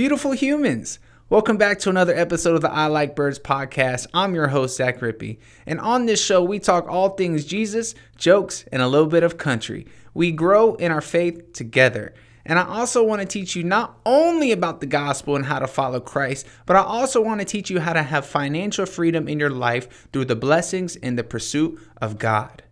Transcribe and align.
Beautiful 0.00 0.32
humans. 0.32 0.98
Welcome 1.28 1.58
back 1.58 1.78
to 1.80 1.90
another 1.90 2.14
episode 2.16 2.54
of 2.54 2.62
the 2.62 2.72
I 2.72 2.86
Like 2.86 3.14
Birds 3.14 3.38
podcast. 3.38 4.06
I'm 4.14 4.34
your 4.34 4.48
host, 4.48 4.78
Zach 4.78 5.00
Rippey. 5.00 5.36
And 5.66 5.78
on 5.78 6.06
this 6.06 6.24
show, 6.24 6.42
we 6.42 6.58
talk 6.58 6.88
all 6.88 7.10
things 7.10 7.44
Jesus, 7.44 7.94
jokes, 8.16 8.64
and 8.72 8.80
a 8.80 8.88
little 8.88 9.08
bit 9.08 9.24
of 9.24 9.36
country. 9.36 9.86
We 10.14 10.32
grow 10.32 10.74
in 10.76 10.90
our 10.90 11.02
faith 11.02 11.52
together. 11.52 12.14
And 12.46 12.58
I 12.58 12.62
also 12.62 13.04
want 13.04 13.20
to 13.20 13.28
teach 13.28 13.54
you 13.54 13.62
not 13.62 14.00
only 14.06 14.52
about 14.52 14.80
the 14.80 14.86
gospel 14.86 15.36
and 15.36 15.44
how 15.44 15.58
to 15.58 15.66
follow 15.66 16.00
Christ, 16.00 16.46
but 16.64 16.76
I 16.76 16.82
also 16.82 17.20
want 17.20 17.42
to 17.42 17.44
teach 17.44 17.68
you 17.68 17.80
how 17.80 17.92
to 17.92 18.02
have 18.02 18.24
financial 18.24 18.86
freedom 18.86 19.28
in 19.28 19.38
your 19.38 19.50
life 19.50 20.08
through 20.14 20.24
the 20.24 20.34
blessings 20.34 20.96
and 20.96 21.18
the 21.18 21.24
pursuit 21.24 21.78
of 22.00 22.18
God. 22.18 22.62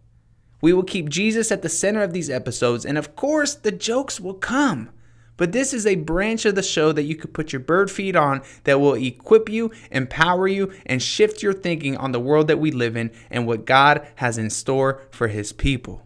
We 0.62 0.72
will 0.72 0.82
keep 0.82 1.10
Jesus 1.10 1.52
at 1.52 1.60
the 1.60 1.68
center 1.68 2.00
of 2.00 2.14
these 2.14 2.30
episodes, 2.30 2.86
and 2.86 2.96
of 2.96 3.16
course, 3.16 3.54
the 3.54 3.70
jokes 3.70 4.18
will 4.18 4.32
come. 4.32 4.88
But 5.38 5.52
this 5.52 5.72
is 5.72 5.86
a 5.86 5.94
branch 5.94 6.44
of 6.44 6.56
the 6.56 6.62
show 6.62 6.92
that 6.92 7.04
you 7.04 7.16
could 7.16 7.32
put 7.32 7.52
your 7.52 7.60
bird 7.60 7.90
feed 7.90 8.16
on 8.16 8.42
that 8.64 8.80
will 8.80 8.94
equip 8.94 9.48
you, 9.48 9.70
empower 9.90 10.46
you, 10.46 10.70
and 10.84 11.02
shift 11.02 11.42
your 11.42 11.54
thinking 11.54 11.96
on 11.96 12.12
the 12.12 12.20
world 12.20 12.48
that 12.48 12.58
we 12.58 12.70
live 12.70 12.96
in 12.96 13.10
and 13.30 13.46
what 13.46 13.64
God 13.64 14.06
has 14.16 14.36
in 14.36 14.50
store 14.50 15.00
for 15.10 15.28
his 15.28 15.52
people. 15.52 16.02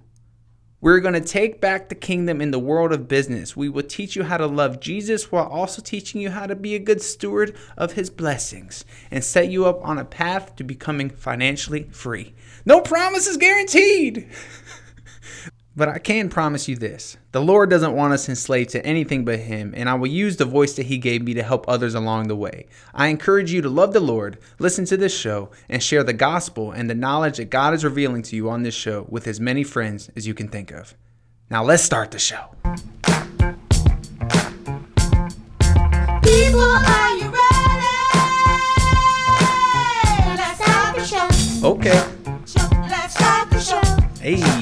We're 0.82 1.00
going 1.00 1.14
to 1.14 1.20
take 1.20 1.60
back 1.60 1.88
the 1.88 1.95
kingdom 1.95 2.41
in 2.41 2.50
the 2.50 2.58
world 2.58 2.92
of 2.92 3.08
business. 3.08 3.56
We 3.56 3.68
will 3.68 3.84
teach 3.84 4.16
you 4.16 4.24
how 4.24 4.36
to 4.36 4.46
love 4.46 4.80
Jesus 4.80 5.30
while 5.30 5.46
also 5.46 5.80
teaching 5.80 6.20
you 6.20 6.30
how 6.30 6.46
to 6.46 6.56
be 6.56 6.74
a 6.74 6.80
good 6.80 7.00
steward 7.00 7.56
of 7.77 7.92
his 7.92 8.10
blessings 8.10 8.84
and 9.10 9.22
set 9.22 9.48
you 9.48 9.64
up 9.64 9.80
on 9.83 9.96
a 9.96 10.05
path 10.05 10.56
to 10.56 10.64
becoming 10.64 11.08
financially 11.08 11.84
free. 11.92 12.34
No 12.66 12.80
promises 12.80 13.36
guaranteed. 13.36 14.28
But 15.74 15.88
I 15.88 15.98
can 15.98 16.28
promise 16.28 16.68
you 16.68 16.76
this 16.76 17.16
the 17.32 17.40
Lord 17.40 17.70
doesn't 17.70 17.96
want 17.96 18.12
us 18.12 18.28
enslaved 18.28 18.70
to 18.70 18.84
anything 18.84 19.24
but 19.24 19.38
Him, 19.38 19.72
and 19.74 19.88
I 19.88 19.94
will 19.94 20.08
use 20.08 20.36
the 20.36 20.44
voice 20.44 20.74
that 20.74 20.86
He 20.86 20.98
gave 20.98 21.22
me 21.22 21.32
to 21.34 21.42
help 21.42 21.66
others 21.66 21.94
along 21.94 22.28
the 22.28 22.36
way. 22.36 22.66
I 22.92 23.06
encourage 23.06 23.50
you 23.52 23.62
to 23.62 23.70
love 23.70 23.94
the 23.94 24.00
Lord, 24.00 24.38
listen 24.58 24.84
to 24.86 24.98
this 24.98 25.19
show, 25.19 25.50
and 25.70 25.82
share 25.82 26.05
the 26.05 26.12
gospel 26.12 26.72
and 26.72 26.91
the 26.91 26.94
knowledge 26.94 27.38
that 27.38 27.48
God 27.48 27.72
is 27.72 27.84
revealing 27.84 28.22
to 28.24 28.36
you 28.36 28.50
on 28.50 28.62
this 28.62 28.74
show 28.74 29.06
with 29.08 29.27
as 29.27 29.41
many 29.41 29.64
friends 29.64 30.10
as 30.14 30.27
you 30.27 30.34
can 30.34 30.48
think 30.48 30.70
of. 30.70 30.94
Now, 31.48 31.64
let's 31.64 31.82
start 31.82 32.10
the 32.10 32.19
show. 32.19 32.50
People, 36.22 36.60
are 36.60 37.16
you 37.16 37.30
ready? 37.30 37.88
Let's 40.36 40.58
start 40.62 40.97
the 40.97 41.04
show. 41.06 41.28
Okay. 41.66 42.02
Let's 42.88 43.14
start 43.14 43.50
the 43.50 43.60
show. 43.60 43.80
Hey. 44.20 44.61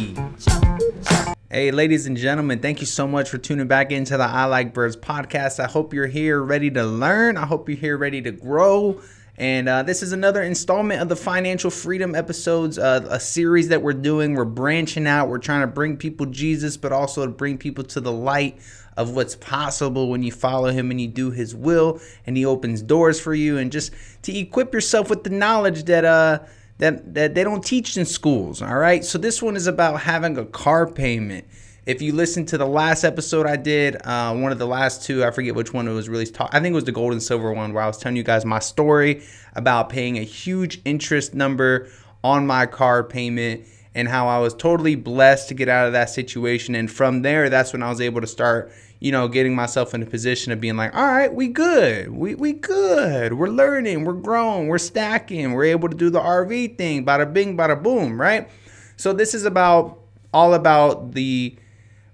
Hey, 1.61 1.73
ladies 1.73 2.07
and 2.07 2.17
gentlemen, 2.17 2.61
thank 2.61 2.81
you 2.81 2.87
so 2.87 3.07
much 3.07 3.29
for 3.29 3.37
tuning 3.37 3.67
back 3.67 3.93
into 3.93 4.17
the 4.17 4.25
I 4.25 4.47
Like 4.47 4.73
Birds 4.73 4.97
podcast. 4.97 5.63
I 5.63 5.67
hope 5.67 5.93
you're 5.93 6.07
here 6.07 6.43
ready 6.43 6.71
to 6.71 6.83
learn. 6.85 7.37
I 7.37 7.45
hope 7.45 7.69
you're 7.69 7.77
here 7.77 7.99
ready 7.99 8.23
to 8.23 8.31
grow. 8.31 9.03
And 9.37 9.69
uh, 9.69 9.83
this 9.83 10.03
is 10.03 10.13
another 10.13 10.43
installment 10.43 11.03
of 11.03 11.11
the 11.11 11.17
Financial 11.17 11.71
Freedom 11.71 12.15
episodes, 12.15 12.79
uh, 12.79 13.07
a 13.11 13.21
series 13.21 13.69
that 13.69 13.83
we're 13.83 13.93
doing. 13.93 14.37
We're 14.37 14.47
branching 14.47 15.07
out. 15.07 15.29
We're 15.29 15.37
trying 15.37 15.61
to 15.61 15.67
bring 15.67 15.99
people 15.99 16.25
Jesus, 16.25 16.79
but 16.79 16.93
also 16.93 17.27
to 17.27 17.31
bring 17.31 17.59
people 17.59 17.85
to 17.85 18.01
the 18.01 18.11
light 18.11 18.59
of 18.97 19.15
what's 19.15 19.37
possible 19.37 20.09
when 20.09 20.23
you 20.23 20.33
follow 20.33 20.71
Him 20.71 20.91
and 20.91 20.99
you 20.99 21.09
do 21.09 21.31
His 21.31 21.55
will, 21.55 22.01
and 22.27 22.39
He 22.39 22.47
opens 22.47 22.81
doors 22.81 23.21
for 23.21 23.35
you, 23.35 23.59
and 23.59 23.71
just 23.71 23.93
to 24.23 24.35
equip 24.35 24.73
yourself 24.73 25.11
with 25.11 25.25
the 25.25 25.31
knowledge 25.31 25.85
that 25.85 26.07
uh, 26.07 26.39
that, 26.81 27.15
that 27.15 27.35
they 27.35 27.45
don't 27.45 27.65
teach 27.65 27.97
in 27.97 28.05
schools. 28.05 28.61
All 28.61 28.77
right. 28.77 29.05
So 29.05 29.19
this 29.19 29.41
one 29.41 29.57
is 29.57 29.67
about 29.67 30.01
having 30.01 30.37
a 30.37 30.45
car 30.45 30.87
payment. 30.87 31.47
If 31.87 32.03
you 32.03 32.13
listen 32.13 32.45
to 32.47 32.59
the 32.59 32.67
last 32.67 33.05
episode 33.05 33.47
I 33.47 33.57
did, 33.57 33.97
uh, 34.05 34.35
one 34.35 34.53
of 34.53 34.59
the 34.59 34.67
last 34.67 35.03
two, 35.03 35.25
I 35.25 35.31
forget 35.31 35.55
which 35.55 35.73
one 35.73 35.89
it 35.89 35.93
was 35.93 36.09
really 36.09 36.27
talk. 36.27 36.51
I 36.53 36.61
think 36.61 36.73
it 36.73 36.75
was 36.75 36.85
the 36.85 36.93
gold 36.93 37.13
and 37.13 37.23
silver 37.23 37.53
one 37.53 37.73
where 37.73 37.83
I 37.83 37.87
was 37.87 37.99
telling 37.99 38.17
you 38.17 38.23
guys 38.23 38.45
my 38.45 38.59
story 38.59 39.23
about 39.55 39.89
paying 39.89 40.19
a 40.19 40.23
huge 40.23 40.81
interest 40.85 41.35
number 41.35 41.89
on 42.23 42.47
my 42.47 42.67
car 42.67 43.03
payment 43.03 43.65
and 43.95 44.09
how 44.09 44.29
I 44.29 44.39
was 44.39 44.55
totally 44.55 44.95
blessed 44.95 45.49
to 45.49 45.55
get 45.55 45.69
out 45.69 45.87
of 45.87 45.93
that 45.95 46.11
situation. 46.11 46.75
And 46.75 46.91
from 46.91 47.23
there, 47.23 47.49
that's 47.51 47.73
when 47.73 47.83
I 47.83 47.89
was 47.89 48.01
able 48.01 48.21
to 48.21 48.27
start, 48.27 48.71
you 49.01 49.11
know, 49.11 49.29
getting 49.29 49.55
myself 49.55 49.95
in 49.95 50.03
a 50.03 50.07
position 50.07 50.53
of 50.53 50.61
being 50.61 50.77
like, 50.77 50.95
all 50.95 51.07
right, 51.07 51.33
we 51.33 51.49
good. 51.49 52.11
We, 52.11 52.35
we 52.35 52.53
good. 52.53 53.33
We're 53.33 53.49
learning. 53.49 54.05
We're 54.05 54.13
growing. 54.13 54.69
We're 54.69 54.79
stacking. 54.79 55.53
We're 55.53 55.65
able 55.65 55.89
to 55.89 55.97
do 55.97 56.11
the 56.11 56.21
RV 56.21 56.77
thing. 56.77 57.07
Bada 57.07 57.33
bing, 57.33 57.57
bada 57.57 57.83
boom, 57.83 58.21
right? 58.21 58.49
So 58.97 59.15
this 59.15 59.35
is 59.35 59.45
about 59.45 59.99
all 60.35 60.53
about 60.53 61.13
the 61.13 61.57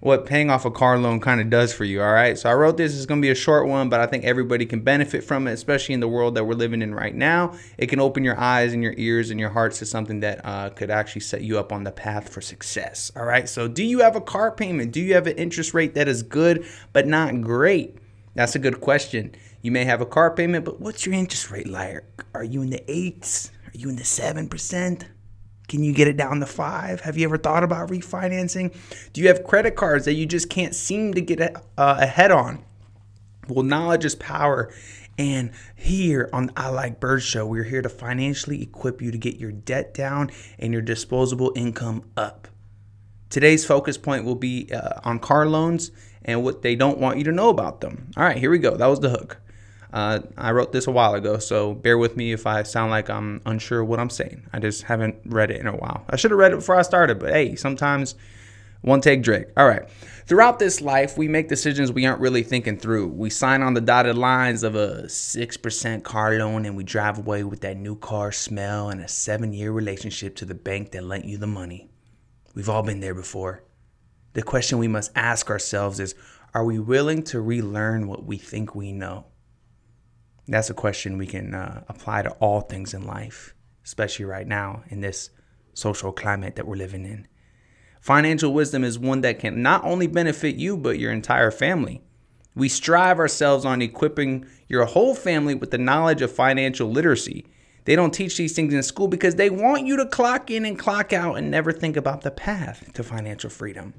what 0.07 0.25
paying 0.25 0.49
off 0.49 0.65
a 0.65 0.71
car 0.71 0.97
loan 0.97 1.19
kind 1.19 1.41
of 1.41 1.49
does 1.49 1.73
for 1.73 1.83
you. 1.83 2.01
All 2.01 2.11
right. 2.11 2.37
So 2.37 2.49
I 2.49 2.53
wrote 2.53 2.77
this. 2.77 2.95
It's 2.95 3.05
going 3.05 3.21
to 3.21 3.25
be 3.25 3.29
a 3.29 3.35
short 3.35 3.67
one, 3.67 3.89
but 3.89 3.99
I 3.99 4.07
think 4.07 4.23
everybody 4.23 4.65
can 4.65 4.79
benefit 4.79 5.23
from 5.23 5.47
it, 5.47 5.51
especially 5.51 5.93
in 5.93 5.99
the 5.99 6.07
world 6.07 6.35
that 6.35 6.45
we're 6.45 6.55
living 6.55 6.81
in 6.81 6.95
right 6.95 7.13
now. 7.13 7.53
It 7.77 7.87
can 7.87 7.99
open 7.99 8.23
your 8.23 8.39
eyes 8.39 8.73
and 8.73 8.81
your 8.81 8.93
ears 8.97 9.29
and 9.29 9.39
your 9.39 9.49
hearts 9.49 9.79
to 9.79 9.85
something 9.85 10.21
that 10.21 10.41
uh, 10.45 10.69
could 10.69 10.89
actually 10.89 11.21
set 11.21 11.41
you 11.41 11.59
up 11.59 11.73
on 11.73 11.83
the 11.83 11.91
path 11.91 12.29
for 12.29 12.39
success. 12.39 13.11
All 13.15 13.25
right. 13.25 13.47
So, 13.47 13.67
do 13.67 13.83
you 13.83 13.99
have 13.99 14.15
a 14.15 14.21
car 14.21 14.49
payment? 14.49 14.93
Do 14.93 15.01
you 15.01 15.13
have 15.13 15.27
an 15.27 15.37
interest 15.37 15.73
rate 15.73 15.93
that 15.95 16.07
is 16.07 16.23
good 16.23 16.65
but 16.93 17.05
not 17.05 17.41
great? 17.41 17.97
That's 18.33 18.55
a 18.55 18.59
good 18.59 18.79
question. 18.79 19.35
You 19.61 19.71
may 19.71 19.83
have 19.83 19.99
a 19.99 20.05
car 20.05 20.31
payment, 20.31 20.63
but 20.63 20.79
what's 20.79 21.05
your 21.05 21.15
interest 21.15 21.51
rate 21.51 21.67
like? 21.67 22.03
Are 22.33 22.43
you 22.43 22.61
in 22.61 22.69
the 22.69 22.83
eights? 22.89 23.51
Are 23.65 23.77
you 23.77 23.89
in 23.89 23.97
the 23.97 24.05
seven 24.05 24.47
percent? 24.47 25.05
Can 25.67 25.83
you 25.83 25.93
get 25.93 26.07
it 26.07 26.15
down 26.15 26.39
to 26.39 26.45
five? 26.45 27.01
Have 27.01 27.17
you 27.17 27.25
ever 27.25 27.37
thought 27.37 27.63
about 27.63 27.89
refinancing? 27.89 28.75
Do 29.11 29.21
you 29.21 29.27
have 29.27 29.43
credit 29.43 29.75
cards 29.75 30.05
that 30.05 30.13
you 30.13 30.25
just 30.25 30.49
can't 30.49 30.73
seem 30.73 31.13
to 31.13 31.21
get 31.21 31.41
uh, 31.41 31.59
ahead 31.77 32.31
on? 32.31 32.63
Well, 33.47 33.63
knowledge 33.63 34.05
is 34.05 34.15
power. 34.15 34.71
And 35.17 35.51
here 35.75 36.29
on 36.31 36.51
I 36.55 36.69
Like 36.69 36.99
Bird 36.99 37.23
Show, 37.23 37.45
we're 37.45 37.63
here 37.63 37.81
to 37.81 37.89
financially 37.89 38.61
equip 38.61 39.01
you 39.01 39.11
to 39.11 39.17
get 39.17 39.37
your 39.37 39.51
debt 39.51 39.93
down 39.93 40.29
and 40.59 40.71
your 40.71 40.81
disposable 40.81 41.51
income 41.55 42.03
up. 42.15 42.47
Today's 43.29 43.65
focus 43.65 43.97
point 43.97 44.25
will 44.25 44.35
be 44.35 44.71
uh, 44.71 45.01
on 45.03 45.19
car 45.19 45.47
loans 45.47 45.91
and 46.23 46.43
what 46.43 46.61
they 46.61 46.75
don't 46.75 46.99
want 46.99 47.17
you 47.17 47.23
to 47.25 47.31
know 47.31 47.49
about 47.49 47.81
them. 47.81 48.11
All 48.15 48.23
right, 48.23 48.37
here 48.37 48.51
we 48.51 48.59
go. 48.59 48.77
That 48.77 48.87
was 48.87 48.99
the 48.99 49.09
hook. 49.09 49.41
Uh, 49.93 50.19
I 50.37 50.51
wrote 50.51 50.71
this 50.71 50.87
a 50.87 50.91
while 50.91 51.13
ago, 51.13 51.37
so 51.37 51.73
bear 51.73 51.97
with 51.97 52.17
me 52.17 52.33
if 52.33 52.45
I 52.45 52.63
sound 52.63 52.91
like 52.91 53.09
I'm 53.09 53.41
unsure 53.45 53.83
what 53.83 53.99
I'm 53.99 54.09
saying. 54.09 54.47
I 54.51 54.59
just 54.59 54.83
haven't 54.83 55.15
read 55.25 55.49
it 55.49 55.61
in 55.61 55.67
a 55.67 55.75
while. 55.75 56.03
I 56.09 56.17
should 56.17 56.31
have 56.31 56.39
read 56.39 56.51
it 56.51 56.57
before 56.57 56.75
I 56.75 56.81
started, 56.81 57.19
but 57.19 57.31
hey, 57.31 57.55
sometimes 57.55 58.15
one 58.81 59.01
take 59.01 59.23
Drake. 59.23 59.47
All 59.55 59.67
right. 59.67 59.89
Throughout 60.27 60.59
this 60.59 60.81
life, 60.81 61.17
we 61.17 61.27
make 61.27 61.47
decisions 61.47 61.91
we 61.91 62.05
aren't 62.05 62.19
really 62.19 62.43
thinking 62.43 62.77
through. 62.77 63.07
We 63.07 63.29
sign 63.29 63.61
on 63.61 63.73
the 63.73 63.81
dotted 63.81 64.17
lines 64.17 64.63
of 64.63 64.75
a 64.75 65.03
6% 65.03 66.03
car 66.03 66.37
loan 66.37 66.65
and 66.65 66.75
we 66.75 66.83
drive 66.83 67.17
away 67.17 67.43
with 67.43 67.61
that 67.61 67.77
new 67.77 67.95
car 67.95 68.31
smell 68.31 68.89
and 68.89 69.01
a 69.01 69.07
seven 69.07 69.53
year 69.53 69.71
relationship 69.71 70.35
to 70.37 70.45
the 70.45 70.53
bank 70.53 70.91
that 70.91 71.03
lent 71.03 71.25
you 71.25 71.37
the 71.37 71.47
money. 71.47 71.89
We've 72.55 72.69
all 72.69 72.83
been 72.83 72.99
there 72.99 73.15
before. 73.15 73.63
The 74.33 74.43
question 74.43 74.77
we 74.77 74.87
must 74.87 75.11
ask 75.15 75.49
ourselves 75.49 75.99
is 75.99 76.13
Are 76.53 76.65
we 76.65 76.77
willing 76.77 77.23
to 77.23 77.41
relearn 77.41 78.07
what 78.07 78.25
we 78.25 78.37
think 78.37 78.75
we 78.75 78.91
know? 78.91 79.25
That's 80.47 80.69
a 80.69 80.73
question 80.73 81.17
we 81.17 81.27
can 81.27 81.53
uh, 81.53 81.83
apply 81.89 82.21
to 82.21 82.31
all 82.31 82.61
things 82.61 82.93
in 82.93 83.05
life, 83.05 83.53
especially 83.83 84.25
right 84.25 84.47
now 84.47 84.83
in 84.87 85.01
this 85.01 85.29
social 85.73 86.11
climate 86.11 86.55
that 86.55 86.65
we're 86.65 86.75
living 86.75 87.05
in. 87.05 87.27
Financial 87.99 88.53
wisdom 88.53 88.83
is 88.83 88.97
one 88.97 89.21
that 89.21 89.39
can 89.39 89.61
not 89.61 89.83
only 89.83 90.07
benefit 90.07 90.55
you, 90.55 90.77
but 90.77 90.99
your 90.99 91.11
entire 91.11 91.51
family. 91.51 92.01
We 92.55 92.69
strive 92.69 93.19
ourselves 93.19 93.65
on 93.65 93.81
equipping 93.81 94.45
your 94.67 94.85
whole 94.85 95.13
family 95.13 95.53
with 95.53 95.71
the 95.71 95.77
knowledge 95.77 96.21
of 96.21 96.31
financial 96.31 96.89
literacy. 96.89 97.45
They 97.85 97.95
don't 97.95 98.13
teach 98.13 98.37
these 98.37 98.53
things 98.53 98.73
in 98.73 98.83
school 98.83 99.07
because 99.07 99.35
they 99.35 99.49
want 99.49 99.85
you 99.85 99.97
to 99.97 100.05
clock 100.05 100.49
in 100.49 100.65
and 100.65 100.79
clock 100.79 101.13
out 101.13 101.37
and 101.37 101.51
never 101.51 101.71
think 101.71 101.95
about 101.95 102.21
the 102.21 102.31
path 102.31 102.91
to 102.93 103.03
financial 103.03 103.49
freedom. 103.49 103.93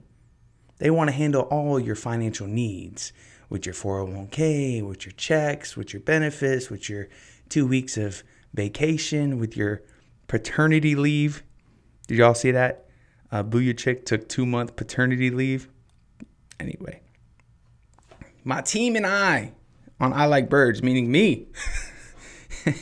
They 0.78 0.91
want 0.91 1.08
to 1.08 1.16
handle 1.16 1.42
all 1.42 1.78
your 1.78 1.94
financial 1.94 2.47
needs 2.47 3.12
with 3.48 3.66
your 3.66 3.75
401k, 3.75 4.86
with 4.86 5.06
your 5.06 5.12
checks, 5.12 5.76
with 5.76 5.92
your 5.92 6.00
benefits, 6.00 6.70
with 6.70 6.88
your 6.88 7.08
two 7.49 7.67
weeks 7.67 7.96
of 7.96 8.22
vacation, 8.55 9.38
with 9.38 9.56
your 9.56 9.82
paternity 10.26 10.94
leave. 10.94 11.43
Did 12.06 12.19
y'all 12.19 12.34
see 12.34 12.50
that? 12.50 12.87
Uh, 13.31 13.43
Buttigieg 13.43 14.05
took 14.05 14.28
two 14.28 14.46
month 14.46 14.76
paternity 14.76 15.31
leave. 15.31 15.69
Anyway, 16.61 17.00
my 18.44 18.61
team 18.62 18.96
and 18.96 19.06
I 19.06 19.52
on 20.00 20.12
I 20.12 20.26
Like 20.26 20.49
Birds, 20.49 20.82
meaning 20.82 21.11
me, 21.11 21.46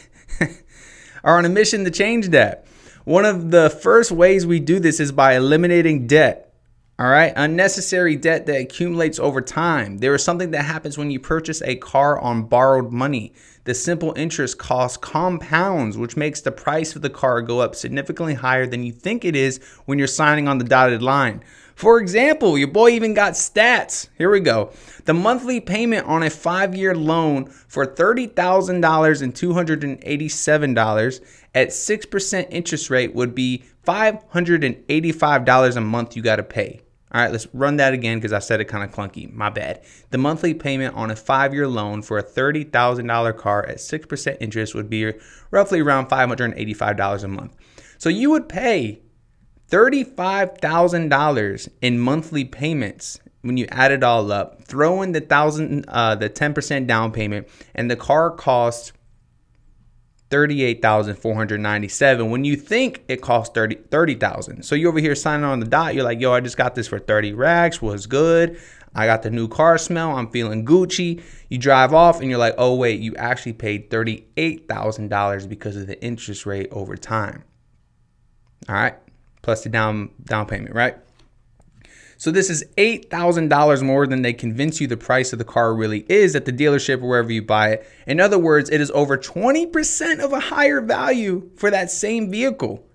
are 1.24 1.38
on 1.38 1.44
a 1.44 1.48
mission 1.48 1.84
to 1.84 1.90
change 1.90 2.28
that. 2.28 2.66
One 3.04 3.24
of 3.24 3.50
the 3.50 3.70
first 3.70 4.10
ways 4.10 4.46
we 4.46 4.60
do 4.60 4.80
this 4.80 5.00
is 5.00 5.12
by 5.12 5.34
eliminating 5.36 6.06
debt. 6.06 6.45
All 6.98 7.08
right, 7.08 7.34
unnecessary 7.36 8.16
debt 8.16 8.46
that 8.46 8.58
accumulates 8.58 9.18
over 9.18 9.42
time. 9.42 9.98
There 9.98 10.14
is 10.14 10.24
something 10.24 10.52
that 10.52 10.64
happens 10.64 10.96
when 10.96 11.10
you 11.10 11.20
purchase 11.20 11.60
a 11.60 11.76
car 11.76 12.18
on 12.18 12.44
borrowed 12.44 12.90
money. 12.90 13.34
The 13.64 13.74
simple 13.74 14.14
interest 14.16 14.56
cost 14.56 15.02
compounds, 15.02 15.98
which 15.98 16.16
makes 16.16 16.40
the 16.40 16.52
price 16.52 16.96
of 16.96 17.02
the 17.02 17.10
car 17.10 17.42
go 17.42 17.60
up 17.60 17.74
significantly 17.74 18.32
higher 18.32 18.66
than 18.66 18.82
you 18.82 18.92
think 18.92 19.26
it 19.26 19.36
is 19.36 19.60
when 19.84 19.98
you're 19.98 20.08
signing 20.08 20.48
on 20.48 20.56
the 20.56 20.64
dotted 20.64 21.02
line. 21.02 21.44
For 21.74 22.00
example, 22.00 22.56
your 22.56 22.68
boy 22.68 22.88
even 22.92 23.12
got 23.12 23.34
stats. 23.34 24.08
Here 24.16 24.30
we 24.30 24.40
go. 24.40 24.72
The 25.04 25.12
monthly 25.12 25.60
payment 25.60 26.06
on 26.06 26.22
a 26.22 26.30
five 26.30 26.74
year 26.74 26.94
loan 26.94 27.44
for 27.68 27.84
$30,000 27.84 29.22
and 29.22 29.34
$287 29.34 31.20
at 31.54 31.68
6% 31.68 32.46
interest 32.48 32.88
rate 32.88 33.14
would 33.14 33.34
be 33.34 33.64
$585 33.86 35.76
a 35.76 35.80
month 35.82 36.16
you 36.16 36.22
got 36.22 36.36
to 36.36 36.42
pay. 36.42 36.80
All 37.16 37.22
right, 37.22 37.32
let's 37.32 37.46
run 37.54 37.76
that 37.76 37.94
again 37.94 38.18
because 38.18 38.34
I 38.34 38.40
said 38.40 38.60
it 38.60 38.66
kind 38.66 38.84
of 38.84 38.94
clunky. 38.94 39.32
My 39.32 39.48
bad. 39.48 39.80
The 40.10 40.18
monthly 40.18 40.52
payment 40.52 40.94
on 40.94 41.10
a 41.10 41.16
five 41.16 41.54
year 41.54 41.66
loan 41.66 42.02
for 42.02 42.18
a 42.18 42.22
$30,000 42.22 43.36
car 43.38 43.64
at 43.64 43.78
6% 43.78 44.36
interest 44.38 44.74
would 44.74 44.90
be 44.90 45.14
roughly 45.50 45.80
around 45.80 46.10
$585 46.10 47.24
a 47.24 47.28
month. 47.28 47.56
So 47.96 48.10
you 48.10 48.28
would 48.32 48.50
pay 48.50 49.00
$35,000 49.70 51.68
in 51.80 51.98
monthly 51.98 52.44
payments 52.44 53.18
when 53.40 53.56
you 53.56 53.66
add 53.70 53.92
it 53.92 54.02
all 54.02 54.30
up, 54.30 54.64
throw 54.64 55.00
in 55.00 55.12
the 55.12 55.22
thousand, 55.22 55.86
uh, 55.88 56.16
the 56.16 56.28
10% 56.28 56.86
down 56.86 57.12
payment, 57.12 57.48
and 57.74 57.90
the 57.90 57.96
car 57.96 58.30
costs 58.30 58.92
38,497 60.30 62.30
when 62.30 62.44
you 62.44 62.56
think 62.56 63.04
it 63.08 63.22
costs 63.22 63.54
30 63.54 63.76
30,000. 63.90 64.64
So 64.64 64.74
you 64.74 64.88
over 64.88 64.98
here 64.98 65.14
signing 65.14 65.44
on 65.44 65.60
the 65.60 65.66
dot, 65.66 65.94
you're 65.94 66.04
like, 66.04 66.20
"Yo, 66.20 66.32
I 66.32 66.40
just 66.40 66.56
got 66.56 66.74
this 66.74 66.88
for 66.88 66.98
30 66.98 67.32
racks, 67.32 67.80
was 67.80 68.06
good. 68.06 68.58
I 68.94 69.06
got 69.06 69.22
the 69.22 69.30
new 69.30 69.46
car 69.46 69.78
smell. 69.78 70.16
I'm 70.16 70.30
feeling 70.30 70.64
Gucci." 70.64 71.22
You 71.48 71.58
drive 71.58 71.94
off 71.94 72.20
and 72.20 72.28
you're 72.28 72.38
like, 72.38 72.54
"Oh 72.58 72.74
wait, 72.74 73.00
you 73.00 73.14
actually 73.16 73.52
paid 73.52 73.90
$38,000 73.90 75.46
because 75.46 75.76
of 75.76 75.86
the 75.86 76.02
interest 76.02 76.44
rate 76.44 76.68
over 76.72 76.96
time." 76.96 77.44
All 78.68 78.74
right? 78.74 78.94
Plus 79.42 79.62
the 79.62 79.68
down 79.68 80.10
down 80.24 80.46
payment, 80.46 80.74
right? 80.74 80.96
So 82.18 82.30
this 82.30 82.48
is 82.48 82.64
$8,000 82.78 83.82
more 83.82 84.06
than 84.06 84.22
they 84.22 84.32
convince 84.32 84.80
you 84.80 84.86
the 84.86 84.96
price 84.96 85.32
of 85.32 85.38
the 85.38 85.44
car 85.44 85.74
really 85.74 86.06
is 86.08 86.34
at 86.34 86.44
the 86.44 86.52
dealership 86.52 87.02
or 87.02 87.08
wherever 87.08 87.30
you 87.30 87.42
buy 87.42 87.70
it. 87.70 87.90
In 88.06 88.20
other 88.20 88.38
words, 88.38 88.70
it 88.70 88.80
is 88.80 88.90
over 88.92 89.18
20% 89.18 90.20
of 90.20 90.32
a 90.32 90.40
higher 90.40 90.80
value 90.80 91.50
for 91.56 91.70
that 91.70 91.90
same 91.90 92.30
vehicle. 92.30 92.86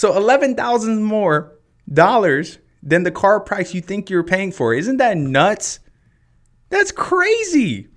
So 0.00 0.16
eleven 0.16 0.54
thousand 0.54 1.02
more 1.02 1.58
dollars 1.92 2.56
than 2.82 3.02
the 3.02 3.10
car 3.10 3.38
price 3.38 3.74
you 3.74 3.82
think 3.82 4.08
you're 4.08 4.24
paying 4.24 4.50
for. 4.50 4.72
Isn't 4.72 4.96
that 4.96 5.18
nuts? 5.18 5.78
That's 6.70 6.90
crazy. 6.90 7.89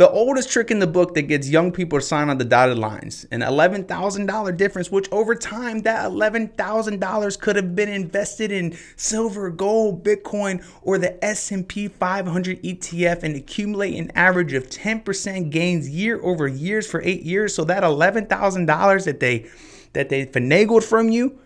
The 0.00 0.08
oldest 0.08 0.48
trick 0.48 0.70
in 0.70 0.78
the 0.78 0.86
book 0.86 1.12
that 1.12 1.28
gets 1.28 1.46
young 1.46 1.72
people 1.72 1.98
to 1.98 2.02
sign 2.02 2.30
on 2.30 2.38
the 2.38 2.44
dotted 2.46 2.78
lines, 2.78 3.26
an 3.30 3.42
eleven 3.42 3.84
thousand 3.84 4.24
dollar 4.24 4.50
difference, 4.50 4.90
which 4.90 5.06
over 5.12 5.34
time 5.34 5.82
that 5.82 6.06
eleven 6.06 6.48
thousand 6.48 7.00
dollars 7.00 7.36
could 7.36 7.54
have 7.54 7.76
been 7.76 7.90
invested 7.90 8.50
in 8.50 8.78
silver, 8.96 9.50
gold, 9.50 10.02
Bitcoin, 10.02 10.64
or 10.80 10.96
the 10.96 11.22
S 11.22 11.50
and 11.50 11.68
P 11.68 11.86
500 11.86 12.62
ETF 12.62 13.24
and 13.24 13.36
accumulate 13.36 13.94
an 13.98 14.10
average 14.14 14.54
of 14.54 14.70
ten 14.70 15.00
percent 15.00 15.50
gains 15.50 15.90
year 15.90 16.18
over 16.22 16.48
years 16.48 16.86
for 16.86 17.02
eight 17.02 17.22
years. 17.22 17.54
So 17.54 17.64
that 17.64 17.84
eleven 17.84 18.24
thousand 18.24 18.64
dollars 18.64 19.04
that 19.04 19.20
they 19.20 19.50
that 19.92 20.08
they 20.08 20.24
finagled 20.24 20.84
from 20.84 21.10
you, 21.10 21.38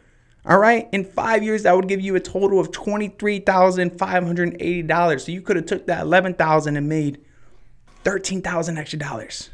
all 0.47 0.59
right, 0.59 0.89
in 0.93 1.05
five 1.05 1.43
years 1.43 1.65
that 1.65 1.75
would 1.75 1.89
give 1.89 2.01
you 2.01 2.15
a 2.15 2.21
total 2.21 2.61
of 2.61 2.71
twenty 2.71 3.09
three 3.09 3.41
thousand 3.41 3.99
five 3.99 4.23
hundred 4.23 4.55
eighty 4.61 4.83
dollars. 4.83 5.25
So 5.25 5.33
you 5.33 5.43
could 5.43 5.57
have 5.57 5.67
took 5.67 5.89
that 5.89 6.03
11,000 6.03 6.77
and 6.77 6.89
made 6.89 7.19
thirteen 8.05 8.43
thousand 8.43 8.79
extra 8.79 8.99
dollars. 8.99 9.51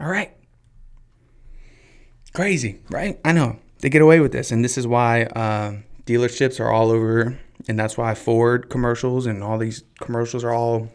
All 0.00 0.08
right, 0.08 0.36
crazy, 2.34 2.80
right? 2.90 3.18
I 3.24 3.32
know 3.32 3.58
they 3.80 3.88
get 3.88 4.02
away 4.02 4.20
with 4.20 4.32
this, 4.32 4.50
and 4.50 4.64
this 4.64 4.78
is 4.78 4.86
why 4.86 5.24
uh, 5.24 5.76
dealerships 6.04 6.60
are 6.60 6.70
all 6.70 6.90
over, 6.90 7.38
and 7.68 7.78
that's 7.78 7.96
why 7.96 8.14
Ford 8.14 8.68
commercials 8.68 9.26
and 9.26 9.42
all 9.42 9.58
these 9.58 9.82
commercials 10.00 10.44
are 10.44 10.52
all 10.52 10.88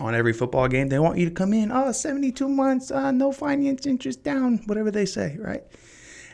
on 0.00 0.14
every 0.14 0.32
football 0.32 0.68
game. 0.68 0.88
They 0.88 0.98
want 0.98 1.18
you 1.18 1.24
to 1.26 1.34
come 1.34 1.54
in, 1.54 1.72
oh, 1.72 1.90
72 1.90 2.48
months, 2.48 2.90
uh, 2.90 3.10
no 3.10 3.32
finance 3.32 3.86
interest 3.86 4.22
down, 4.22 4.58
whatever 4.66 4.90
they 4.90 5.06
say, 5.06 5.36
right? 5.40 5.62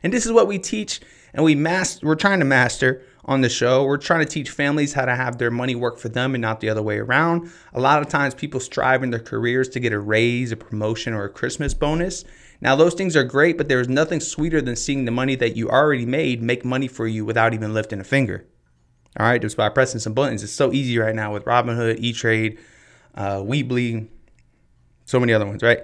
And 0.03 0.13
this 0.13 0.27
is 0.27 0.33
what 0.33 0.49
we 0.49 0.59
teach 0.59 1.01
and 1.35 1.45
we 1.45 1.55
master 1.55 2.07
we're 2.07 2.15
trying 2.15 2.39
to 2.41 2.45
master 2.45 3.03
on 3.25 3.41
the 3.41 3.49
show. 3.49 3.85
We're 3.85 3.99
trying 3.99 4.25
to 4.25 4.31
teach 4.31 4.51
families 4.51 4.95
how 4.95 5.05
to 5.05 5.15
have 5.15 5.39
their 5.39 5.51
money 5.51 5.75
work 5.75 5.99
for 5.99 6.09
them 6.09 6.35
and 6.35 6.43
not 6.43 6.61
the 6.61 6.69
other 6.69 6.83
way 6.83 6.99
around. 6.99 7.51
A 7.73 7.81
lot 7.81 8.03
of 8.03 8.09
times 8.09 8.35
people 8.35 8.61
strive 8.61 9.03
in 9.03 9.11
their 9.11 9.21
careers 9.21 9.69
to 9.71 9.81
get 9.81 9.93
a 9.93 9.99
raise, 9.99 10.53
a 10.53 10.57
promotion, 10.57 11.15
or 11.15 11.25
a 11.25 11.29
Christmas 11.29 11.75
bonus. 11.75 12.25
Now, 12.61 12.77
those 12.77 12.95
things 12.95 13.17
are 13.17 13.25
great, 13.25 13.59
but 13.59 13.69
there's 13.69 13.89
nothing 13.89 14.21
sweeter 14.21 14.61
than 14.61 14.77
seeing 14.77 15.05
the 15.05 15.11
money 15.11 15.35
that 15.37 15.57
you 15.57 15.69
already 15.69 16.07
made 16.07 16.43
make 16.43 16.65
money 16.65 16.89
for 16.89 17.07
you 17.07 17.25
without 17.25 17.55
even 17.55 17.75
lifting 17.75 18.01
a 18.01 18.05
finger. 18.05 18.47
All 19.19 19.27
right, 19.27 19.43
just 19.43 19.57
by 19.57 19.69
pressing 19.69 20.01
some 20.01 20.15
buttons. 20.15 20.43
It's 20.43 20.53
so 20.53 20.73
easy 20.73 20.97
right 20.99 21.15
now 21.15 21.33
with 21.33 21.45
Robinhood, 21.45 21.99
E 21.99 22.13
Trade, 22.13 22.59
uh, 23.15 23.39
Webull, 23.39 24.09
so 25.05 25.21
many 25.21 25.33
other 25.33 25.45
ones, 25.45 25.63
right? 25.63 25.81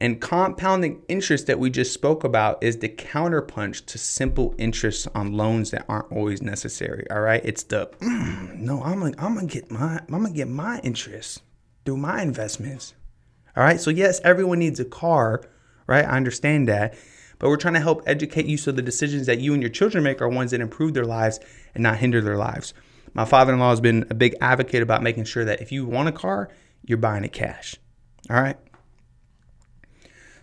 And 0.00 0.20
compounding 0.20 1.02
interest 1.08 1.46
that 1.46 1.58
we 1.58 1.70
just 1.70 1.94
spoke 1.94 2.22
about 2.24 2.62
is 2.62 2.78
the 2.78 2.88
counterpunch 2.88 3.86
to 3.86 3.98
simple 3.98 4.54
interest 4.58 5.08
on 5.14 5.32
loans 5.32 5.70
that 5.70 5.86
aren't 5.88 6.12
always 6.12 6.42
necessary. 6.42 7.06
All 7.10 7.20
right, 7.20 7.40
it's 7.44 7.62
the 7.62 7.86
mm, 8.00 8.56
no, 8.56 8.82
I'm 8.82 9.00
gonna 9.00 9.14
I'm 9.18 9.34
gonna 9.34 9.46
get 9.46 9.70
my 9.70 10.00
I'm 10.08 10.22
gonna 10.22 10.30
get 10.32 10.48
my 10.48 10.80
interest 10.80 11.42
through 11.84 11.96
my 11.96 12.22
investments. 12.22 12.94
All 13.56 13.62
right, 13.62 13.80
so 13.80 13.90
yes, 13.90 14.20
everyone 14.22 14.58
needs 14.58 14.80
a 14.80 14.84
car, 14.84 15.42
right? 15.86 16.04
I 16.04 16.16
understand 16.16 16.68
that, 16.68 16.94
but 17.38 17.48
we're 17.48 17.56
trying 17.56 17.74
to 17.74 17.80
help 17.80 18.02
educate 18.06 18.44
you 18.44 18.58
so 18.58 18.72
the 18.72 18.82
decisions 18.82 19.26
that 19.26 19.40
you 19.40 19.54
and 19.54 19.62
your 19.62 19.70
children 19.70 20.04
make 20.04 20.20
are 20.20 20.28
ones 20.28 20.50
that 20.50 20.60
improve 20.60 20.92
their 20.92 21.06
lives 21.06 21.40
and 21.74 21.82
not 21.82 21.96
hinder 21.96 22.20
their 22.20 22.36
lives. 22.36 22.74
My 23.14 23.24
father-in-law 23.24 23.70
has 23.70 23.80
been 23.80 24.04
a 24.10 24.14
big 24.14 24.34
advocate 24.42 24.82
about 24.82 25.02
making 25.02 25.24
sure 25.24 25.46
that 25.46 25.62
if 25.62 25.72
you 25.72 25.86
want 25.86 26.10
a 26.10 26.12
car, 26.12 26.50
you're 26.84 26.98
buying 26.98 27.24
it 27.24 27.32
cash. 27.32 27.76
All 28.28 28.36
right. 28.36 28.56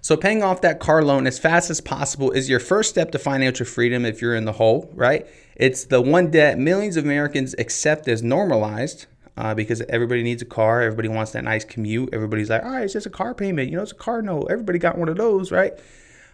So 0.04 0.18
paying 0.18 0.44
off 0.44 0.60
that 0.62 0.82
car 0.82 1.02
loan 1.02 1.26
as 1.28 1.40
fast 1.40 1.70
as 1.70 1.80
possible 1.80 2.30
is 2.32 2.50
your 2.50 2.60
first 2.60 2.90
step 2.90 3.12
to 3.12 3.18
financial 3.20 3.66
freedom 3.66 4.04
if 4.04 4.22
you're 4.22 4.36
in 4.36 4.44
the 4.44 4.52
hole, 4.52 4.92
right? 4.94 5.26
It's 5.56 5.86
the 5.86 6.02
one 6.02 6.30
debt 6.30 6.60
millions 6.60 6.98
of 6.98 7.06
Americans 7.06 7.56
accept 7.58 8.10
as 8.10 8.22
normalized 8.22 9.06
uh, 9.38 9.56
because 9.56 9.82
everybody 9.88 10.22
needs 10.22 10.42
a 10.42 10.46
car. 10.46 10.82
Everybody 10.82 11.08
wants 11.08 11.32
that 11.32 11.46
nice 11.46 11.64
commute. 11.64 12.10
Everybody's 12.12 12.50
like, 12.50 12.66
all 12.66 12.72
right, 12.72 12.84
it's 12.84 12.92
just 12.92 13.06
a 13.06 13.10
car 13.10 13.34
payment. 13.34 13.70
You 13.70 13.78
know, 13.78 13.84
it's 13.84 13.94
a 13.94 13.96
car 13.96 14.22
note. 14.22 14.48
Everybody 14.50 14.78
got 14.78 14.98
one 14.98 15.08
of 15.08 15.16
those, 15.16 15.54
right? 15.54 15.72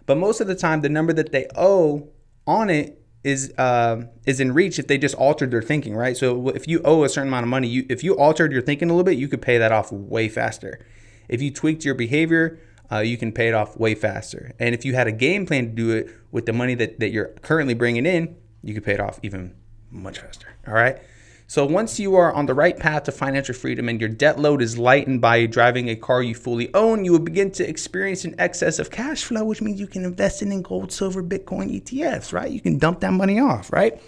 But 0.08 0.18
most 0.18 0.42
of 0.42 0.48
the 0.48 0.56
time, 0.56 0.82
the 0.82 0.90
number 0.90 1.14
that 1.14 1.32
they 1.32 1.46
owe 1.56 2.10
on 2.48 2.72
it 2.72 3.00
is 3.24 3.54
uh, 3.60 4.02
is 4.26 4.40
in 4.40 4.52
reach 4.52 4.80
if 4.80 4.88
they 4.88 4.98
just 4.98 5.14
altered 5.14 5.52
their 5.52 5.62
thinking, 5.62 5.96
right? 5.96 6.18
So 6.18 6.50
if 6.50 6.68
you 6.68 6.82
owe 6.84 7.04
a 7.04 7.10
certain 7.10 7.28
amount 7.28 7.44
of 7.44 7.50
money, 7.50 7.68
you 7.68 7.86
if 7.88 8.04
you 8.04 8.18
altered 8.18 8.52
your 8.52 8.64
thinking 8.64 8.90
a 8.90 8.94
little 8.94 9.04
bit, 9.04 9.20
you 9.20 9.28
could 9.28 9.44
pay 9.44 9.60
that 9.60 9.72
off 9.72 9.92
way 9.92 10.28
faster. 10.28 10.84
If 11.28 11.44
you 11.44 11.52
tweaked 11.52 11.86
your 11.86 11.94
behavior, 11.94 12.60
uh, 12.92 13.00
you 13.00 13.18
can 13.18 13.32
pay 13.32 13.48
it 13.48 13.54
off 13.54 13.78
way 13.78 13.96
faster. 13.96 14.54
And 14.60 14.74
if 14.74 14.86
you 14.86 14.94
had 14.94 15.08
a 15.08 15.12
game 15.12 15.46
plan 15.46 15.66
to 15.66 15.72
do 15.72 15.92
it 15.92 16.10
with 16.32 16.46
the 16.46 16.54
money 16.54 16.76
that, 16.76 17.00
that 17.00 17.10
you're 17.10 17.30
currently 17.42 17.74
bringing 17.74 18.06
in, 18.06 18.36
you 18.64 18.74
could 18.74 18.84
pay 18.84 18.94
it 18.94 19.00
off 19.00 19.20
even 19.24 19.56
much 19.92 20.20
faster. 20.20 20.48
All 20.68 20.74
right. 20.74 21.00
So 21.48 21.66
once 21.66 22.00
you 22.00 22.16
are 22.16 22.32
on 22.32 22.46
the 22.46 22.54
right 22.54 22.78
path 22.78 23.06
to 23.06 23.12
financial 23.12 23.56
freedom 23.56 23.90
and 23.90 24.00
your 24.00 24.10
debt 24.10 24.40
load 24.40 24.62
is 24.62 24.78
lightened 24.78 25.20
by 25.20 25.48
driving 25.48 25.90
a 25.90 25.96
car 25.96 26.22
you 26.22 26.36
fully 26.36 26.72
own, 26.76 27.06
you 27.06 27.12
will 27.12 27.20
begin 27.20 27.50
to 27.54 27.68
experience 27.68 28.24
an 28.24 28.36
excess 28.38 28.78
of 28.78 28.92
cash 28.92 29.24
flow, 29.24 29.44
which 29.44 29.60
means 29.60 29.80
you 29.80 29.88
can 29.88 30.06
invest 30.06 30.44
it 30.44 30.50
in 30.50 30.62
gold, 30.62 30.92
silver, 30.92 31.24
Bitcoin, 31.24 31.82
ETFs, 31.82 32.34
right? 32.34 32.52
You 32.52 32.62
can 32.62 32.78
dump 32.78 33.00
that 33.00 33.14
money 33.14 33.40
off, 33.40 33.74
right? 33.74 34.00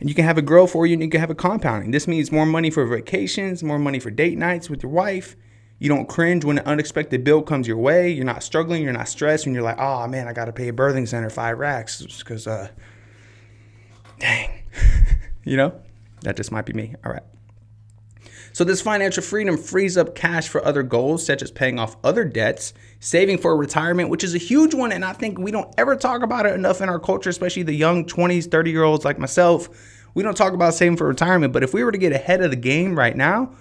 And 0.00 0.08
you 0.08 0.14
can 0.14 0.24
have 0.24 0.38
it 0.38 0.46
grow 0.46 0.66
for 0.66 0.86
you 0.86 0.94
and 0.94 1.02
you 1.02 1.10
can 1.10 1.20
have 1.20 1.30
it 1.30 1.36
compounding. 1.36 1.90
This 1.90 2.08
means 2.08 2.32
more 2.32 2.46
money 2.46 2.70
for 2.70 2.86
vacations, 2.86 3.62
more 3.62 3.78
money 3.78 4.00
for 4.00 4.10
date 4.10 4.38
nights 4.38 4.70
with 4.70 4.82
your 4.82 4.92
wife. 4.92 5.36
You 5.82 5.88
don't 5.88 6.08
cringe 6.08 6.44
when 6.44 6.58
an 6.58 6.64
unexpected 6.64 7.24
bill 7.24 7.42
comes 7.42 7.66
your 7.66 7.76
way. 7.76 8.08
You're 8.08 8.24
not 8.24 8.44
struggling, 8.44 8.84
you're 8.84 8.92
not 8.92 9.08
stressed, 9.08 9.46
and 9.46 9.52
you're 9.52 9.64
like, 9.64 9.80
oh 9.80 10.06
man, 10.06 10.28
I 10.28 10.32
gotta 10.32 10.52
pay 10.52 10.68
a 10.68 10.72
birthing 10.72 11.08
center 11.08 11.28
five 11.28 11.58
racks 11.58 12.00
because 12.18 12.46
uh 12.46 12.68
dang. 14.20 14.62
you 15.44 15.56
know? 15.56 15.74
That 16.20 16.36
just 16.36 16.52
might 16.52 16.66
be 16.66 16.72
me. 16.72 16.94
All 17.04 17.10
right. 17.10 17.24
So, 18.52 18.62
this 18.62 18.80
financial 18.80 19.24
freedom 19.24 19.58
frees 19.58 19.96
up 19.96 20.14
cash 20.14 20.46
for 20.46 20.64
other 20.64 20.84
goals, 20.84 21.26
such 21.26 21.42
as 21.42 21.50
paying 21.50 21.80
off 21.80 21.96
other 22.04 22.24
debts, 22.24 22.74
saving 23.00 23.38
for 23.38 23.56
retirement, 23.56 24.08
which 24.08 24.22
is 24.22 24.36
a 24.36 24.38
huge 24.38 24.74
one. 24.74 24.92
And 24.92 25.04
I 25.04 25.14
think 25.14 25.36
we 25.36 25.50
don't 25.50 25.74
ever 25.78 25.96
talk 25.96 26.22
about 26.22 26.46
it 26.46 26.54
enough 26.54 26.80
in 26.80 26.88
our 26.90 27.00
culture, 27.00 27.30
especially 27.30 27.64
the 27.64 27.74
young 27.74 28.04
20s, 28.04 28.48
30 28.48 28.70
year 28.70 28.84
olds 28.84 29.04
like 29.04 29.18
myself. 29.18 29.68
We 30.14 30.22
don't 30.22 30.36
talk 30.36 30.52
about 30.52 30.74
saving 30.74 30.98
for 30.98 31.08
retirement. 31.08 31.52
But 31.52 31.64
if 31.64 31.74
we 31.74 31.82
were 31.82 31.90
to 31.90 31.98
get 31.98 32.12
ahead 32.12 32.40
of 32.40 32.50
the 32.50 32.56
game 32.56 32.96
right 32.96 33.16
now, 33.16 33.56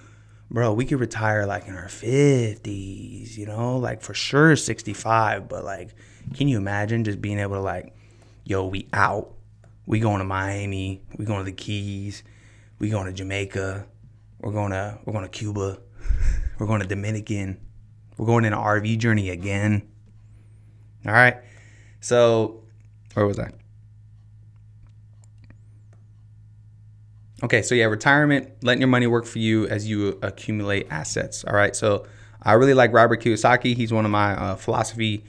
bro, 0.52 0.74
we 0.74 0.86
could 0.86 1.00
retire 1.00 1.48
like 1.48 1.68
in 1.68 1.76
our 1.76 1.88
50s, 1.88 3.36
you 3.38 3.48
know, 3.48 3.78
like 3.78 4.02
for 4.02 4.14
sure 4.14 4.56
65. 4.56 5.50
But 5.50 5.64
like, 5.64 5.96
can 6.36 6.48
you 6.48 6.58
imagine 6.58 7.04
just 7.04 7.22
being 7.22 7.40
able 7.40 7.56
to, 7.56 7.62
like, 7.62 7.96
yo, 8.44 8.68
we 8.68 8.88
out. 8.94 9.32
We 9.88 10.00
going 10.00 10.20
to 10.20 10.26
Miami. 10.26 11.02
We 11.18 11.26
going 11.26 11.40
to 11.40 11.46
the 11.46 11.52
Keys 11.52 12.24
we 12.82 12.90
going 12.90 13.06
to 13.06 13.14
Jamaica. 13.14 13.86
We're 14.40 14.52
going 14.52 14.72
to 14.72 14.98
we're 15.06 15.14
going 15.14 15.24
to 15.24 15.30
Cuba. 15.30 15.78
We're 16.60 16.68
going 16.68 16.82
to 16.82 16.88
Dominican. 16.88 17.60
We're 18.18 18.26
going 18.28 18.46
in 18.46 18.54
an 18.54 18.60
RV 18.60 19.00
journey 19.00 19.30
again. 19.32 19.88
All 21.08 21.12
right. 21.12 21.38
So, 22.02 22.64
where 23.16 23.26
was 23.26 23.40
I? 23.40 23.50
Okay, 27.44 27.64
so 27.64 27.74
yeah, 27.74 27.86
retirement, 27.86 28.52
letting 28.62 28.82
your 28.82 28.88
money 28.88 29.08
work 29.08 29.26
for 29.26 29.40
you 29.40 29.68
as 29.68 29.90
you 29.90 30.20
accumulate 30.22 30.88
assets. 30.92 31.44
All 31.44 31.56
right. 31.56 31.76
So, 31.76 32.06
I 32.44 32.54
really 32.54 32.74
like 32.74 32.92
Robert 32.94 33.22
Kiyosaki. 33.22 33.76
He's 33.76 33.94
one 33.94 34.06
of 34.06 34.12
my 34.12 34.34
uh, 34.34 34.56
philosophy 34.56 35.24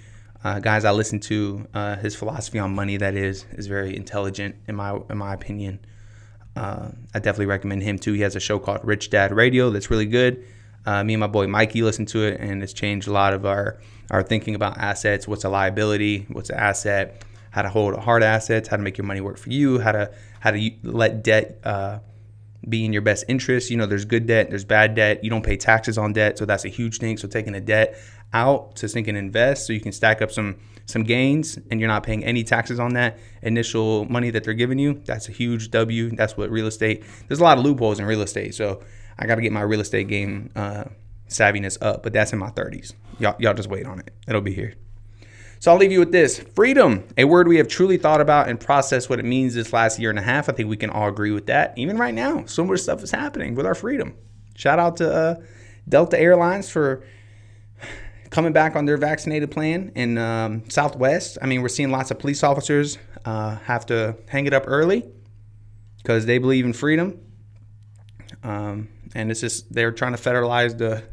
uh, 0.44 0.60
guys 0.60 0.84
I 0.84 0.90
listen 0.92 1.20
to. 1.20 1.66
Uh, 1.72 1.96
his 1.96 2.14
philosophy 2.14 2.58
on 2.58 2.74
money, 2.74 2.96
that 2.96 3.14
is, 3.14 3.44
is 3.52 3.66
very 3.66 3.94
intelligent 3.96 4.56
in 4.66 4.76
my 4.76 4.98
in 5.08 5.18
my 5.18 5.34
opinion. 5.34 5.80
Uh, 6.56 6.88
I 7.14 7.18
definitely 7.18 7.46
recommend 7.46 7.82
him 7.82 7.98
too. 7.98 8.12
He 8.12 8.22
has 8.22 8.36
a 8.36 8.40
show 8.40 8.58
called 8.58 8.80
Rich 8.82 9.10
Dad 9.10 9.32
Radio 9.32 9.70
that's 9.70 9.90
really 9.90 10.06
good. 10.06 10.44
Uh, 10.84 11.04
me 11.04 11.14
and 11.14 11.20
my 11.20 11.26
boy 11.28 11.46
Mikey 11.46 11.82
listen 11.82 12.06
to 12.06 12.24
it, 12.24 12.40
and 12.40 12.62
it's 12.62 12.72
changed 12.72 13.08
a 13.08 13.12
lot 13.12 13.32
of 13.32 13.46
our 13.46 13.78
our 14.10 14.22
thinking 14.22 14.54
about 14.54 14.78
assets. 14.78 15.28
What's 15.28 15.44
a 15.44 15.48
liability? 15.48 16.26
What's 16.28 16.50
an 16.50 16.58
asset? 16.58 17.24
How 17.52 17.62
to 17.62 17.68
hold 17.68 17.96
hard 17.96 18.22
assets? 18.22 18.68
How 18.68 18.76
to 18.76 18.82
make 18.82 18.98
your 18.98 19.06
money 19.06 19.20
work 19.20 19.38
for 19.38 19.50
you? 19.50 19.78
How 19.78 19.92
to 19.92 20.10
how 20.40 20.50
to 20.50 20.70
let 20.82 21.22
debt 21.22 21.60
uh, 21.62 21.98
be 22.68 22.84
in 22.84 22.92
your 22.92 23.02
best 23.02 23.26
interest? 23.28 23.70
You 23.70 23.76
know, 23.76 23.86
there's 23.86 24.06
good 24.06 24.26
debt, 24.26 24.48
there's 24.50 24.64
bad 24.64 24.94
debt. 24.94 25.22
You 25.22 25.30
don't 25.30 25.44
pay 25.44 25.56
taxes 25.56 25.98
on 25.98 26.12
debt, 26.12 26.38
so 26.38 26.46
that's 26.46 26.64
a 26.64 26.68
huge 26.68 26.98
thing. 26.98 27.16
So 27.18 27.28
taking 27.28 27.54
a 27.54 27.60
debt 27.60 27.96
out 28.32 28.76
to 28.76 28.88
think 28.88 29.06
and 29.06 29.18
invest, 29.18 29.66
so 29.66 29.74
you 29.74 29.80
can 29.80 29.92
stack 29.92 30.22
up 30.22 30.32
some 30.32 30.56
some 30.86 31.04
gains 31.04 31.58
and 31.70 31.78
you're 31.78 31.88
not 31.88 32.02
paying 32.02 32.24
any 32.24 32.42
taxes 32.42 32.80
on 32.80 32.94
that 32.94 33.18
initial 33.42 34.04
money 34.06 34.30
that 34.30 34.44
they're 34.44 34.54
giving 34.54 34.78
you, 34.78 35.00
that's 35.04 35.28
a 35.28 35.32
huge 35.32 35.70
W. 35.70 36.10
That's 36.10 36.36
what 36.36 36.50
real 36.50 36.66
estate. 36.66 37.04
There's 37.28 37.40
a 37.40 37.44
lot 37.44 37.58
of 37.58 37.64
loopholes 37.64 37.98
in 37.98 38.06
real 38.06 38.22
estate, 38.22 38.54
so 38.54 38.82
I 39.18 39.26
got 39.26 39.36
to 39.36 39.42
get 39.42 39.52
my 39.52 39.62
real 39.62 39.80
estate 39.80 40.08
game 40.08 40.50
uh, 40.56 40.84
savviness 41.28 41.78
up. 41.80 42.02
But 42.02 42.12
that's 42.12 42.32
in 42.32 42.38
my 42.38 42.50
30s. 42.50 42.94
Y'all, 43.18 43.36
y'all 43.38 43.54
just 43.54 43.68
wait 43.68 43.86
on 43.86 44.00
it. 44.00 44.10
It'll 44.26 44.40
be 44.40 44.54
here. 44.54 44.74
So 45.62 45.70
I'll 45.70 45.78
leave 45.78 45.92
you 45.92 46.00
with 46.00 46.10
this 46.10 46.40
freedom, 46.56 47.04
a 47.16 47.24
word 47.24 47.46
we 47.46 47.58
have 47.58 47.68
truly 47.68 47.96
thought 47.96 48.20
about 48.20 48.48
and 48.48 48.58
processed 48.58 49.08
what 49.08 49.20
it 49.20 49.24
means 49.24 49.54
this 49.54 49.72
last 49.72 49.96
year 49.96 50.10
and 50.10 50.18
a 50.18 50.22
half. 50.22 50.48
I 50.48 50.52
think 50.54 50.68
we 50.68 50.76
can 50.76 50.90
all 50.90 51.06
agree 51.06 51.30
with 51.30 51.46
that. 51.46 51.72
Even 51.78 51.96
right 51.96 52.12
now, 52.12 52.44
so 52.46 52.64
much 52.64 52.80
stuff 52.80 53.00
is 53.04 53.12
happening 53.12 53.54
with 53.54 53.64
our 53.64 53.76
freedom. 53.76 54.16
Shout 54.56 54.80
out 54.80 54.96
to 54.96 55.14
uh, 55.14 55.34
Delta 55.88 56.18
Airlines 56.18 56.68
for 56.68 57.04
coming 58.30 58.52
back 58.52 58.74
on 58.74 58.86
their 58.86 58.96
vaccinated 58.96 59.52
plan 59.52 59.92
in 59.94 60.18
um, 60.18 60.68
Southwest. 60.68 61.38
I 61.40 61.46
mean, 61.46 61.62
we're 61.62 61.68
seeing 61.68 61.92
lots 61.92 62.10
of 62.10 62.18
police 62.18 62.42
officers 62.42 62.98
uh, 63.24 63.54
have 63.58 63.86
to 63.86 64.16
hang 64.26 64.46
it 64.46 64.52
up 64.52 64.64
early 64.66 65.04
because 65.98 66.26
they 66.26 66.38
believe 66.38 66.64
in 66.64 66.72
freedom. 66.72 67.20
Um, 68.42 68.88
and 69.14 69.30
it's 69.30 69.42
just 69.42 69.72
they're 69.72 69.92
trying 69.92 70.16
to 70.16 70.20
federalize 70.20 70.76
the 70.76 71.04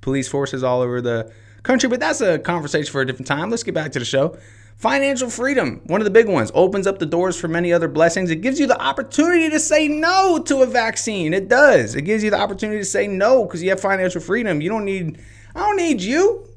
police 0.00 0.26
forces 0.26 0.64
all 0.64 0.80
over 0.80 1.02
the 1.02 1.30
country. 1.62 1.88
But 1.88 2.00
that's 2.00 2.20
a 2.20 2.38
conversation 2.38 2.90
for 2.90 3.00
a 3.00 3.06
different 3.06 3.26
time. 3.26 3.50
Let's 3.50 3.62
get 3.62 3.74
back 3.74 3.92
to 3.92 3.98
the 3.98 4.04
show. 4.04 4.36
Financial 4.76 5.30
freedom, 5.30 5.80
one 5.86 6.00
of 6.00 6.04
the 6.04 6.10
big 6.10 6.28
ones, 6.28 6.50
opens 6.54 6.88
up 6.88 6.98
the 6.98 7.06
doors 7.06 7.38
for 7.38 7.46
many 7.46 7.72
other 7.72 7.86
blessings. 7.86 8.30
It 8.30 8.40
gives 8.40 8.58
you 8.58 8.66
the 8.66 8.80
opportunity 8.82 9.48
to 9.50 9.60
say 9.60 9.86
no 9.86 10.40
to 10.46 10.62
a 10.62 10.66
vaccine. 10.66 11.34
It 11.34 11.48
does. 11.48 11.94
It 11.94 12.02
gives 12.02 12.24
you 12.24 12.30
the 12.30 12.40
opportunity 12.40 12.80
to 12.80 12.84
say 12.84 13.06
no 13.06 13.44
because 13.44 13.62
you 13.62 13.70
have 13.70 13.80
financial 13.80 14.20
freedom. 14.20 14.60
You 14.60 14.70
don't 14.70 14.84
need 14.84 15.20
I 15.54 15.60
don't 15.60 15.76
need 15.76 16.00
you. 16.00 16.48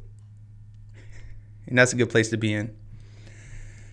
And 1.68 1.78
that's 1.78 1.94
a 1.94 1.96
good 1.96 2.10
place 2.10 2.30
to 2.30 2.38
be 2.38 2.54
in. 2.54 2.76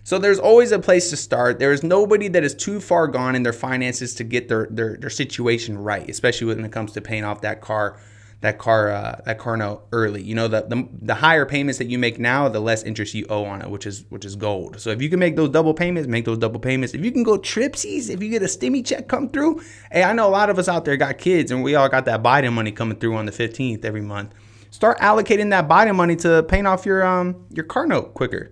So 0.05 0.17
there's 0.17 0.39
always 0.39 0.71
a 0.71 0.79
place 0.79 1.09
to 1.11 1.17
start. 1.17 1.59
There 1.59 1.71
is 1.71 1.83
nobody 1.83 2.27
that 2.29 2.43
is 2.43 2.53
too 2.53 2.79
far 2.79 3.07
gone 3.07 3.35
in 3.35 3.43
their 3.43 3.53
finances 3.53 4.15
to 4.15 4.23
get 4.23 4.49
their 4.49 4.67
their, 4.69 4.97
their 4.97 5.09
situation 5.09 5.77
right, 5.77 6.09
especially 6.09 6.47
when 6.47 6.65
it 6.65 6.71
comes 6.71 6.93
to 6.93 7.01
paying 7.01 7.23
off 7.23 7.41
that 7.41 7.61
car 7.61 7.99
that 8.43 8.57
car 8.57 8.91
uh, 8.91 9.21
that 9.25 9.39
car 9.39 9.55
note 9.55 9.87
early. 9.93 10.21
You 10.21 10.35
know, 10.35 10.49
the, 10.49 10.63
the 10.63 10.87
the 11.01 11.15
higher 11.15 11.45
payments 11.45 11.79
that 11.79 11.87
you 11.87 11.97
make 11.97 12.19
now, 12.19 12.49
the 12.49 12.59
less 12.59 12.83
interest 12.83 13.13
you 13.13 13.25
owe 13.29 13.45
on 13.45 13.61
it, 13.61 13.69
which 13.69 13.87
is 13.87 14.03
which 14.09 14.25
is 14.25 14.35
gold. 14.35 14.81
So 14.81 14.89
if 14.89 15.01
you 15.01 15.09
can 15.09 15.17
make 15.17 15.37
those 15.37 15.49
double 15.49 15.73
payments, 15.73 16.09
make 16.09 16.25
those 16.25 16.37
double 16.37 16.59
payments. 16.59 16.93
If 16.93 17.05
you 17.05 17.11
can 17.11 17.23
go 17.23 17.37
tripsies, 17.37 18.09
if 18.09 18.21
you 18.21 18.29
get 18.29 18.41
a 18.43 18.47
stimmy 18.47 18.85
check 18.85 19.07
come 19.07 19.29
through, 19.29 19.61
hey, 19.93 20.03
I 20.03 20.11
know 20.11 20.27
a 20.27 20.29
lot 20.29 20.49
of 20.49 20.59
us 20.59 20.67
out 20.67 20.83
there 20.83 20.97
got 20.97 21.17
kids, 21.17 21.51
and 21.51 21.63
we 21.63 21.75
all 21.75 21.87
got 21.87 22.03
that 22.05 22.21
Biden 22.21 22.51
money 22.51 22.73
coming 22.73 22.99
through 22.99 23.15
on 23.15 23.25
the 23.25 23.31
15th 23.31 23.85
every 23.85 24.01
month 24.01 24.33
start 24.71 24.97
allocating 24.99 25.51
that 25.51 25.69
Biden 25.69 25.95
money 25.95 26.15
to 26.17 26.43
paying 26.43 26.65
off 26.65 26.85
your 26.85 27.05
um 27.05 27.45
your 27.49 27.65
car 27.65 27.87
note 27.87 28.13
quicker. 28.13 28.51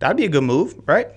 That'd 0.00 0.16
be 0.16 0.24
a 0.26 0.28
good 0.28 0.44
move, 0.44 0.74
right? 0.86 1.08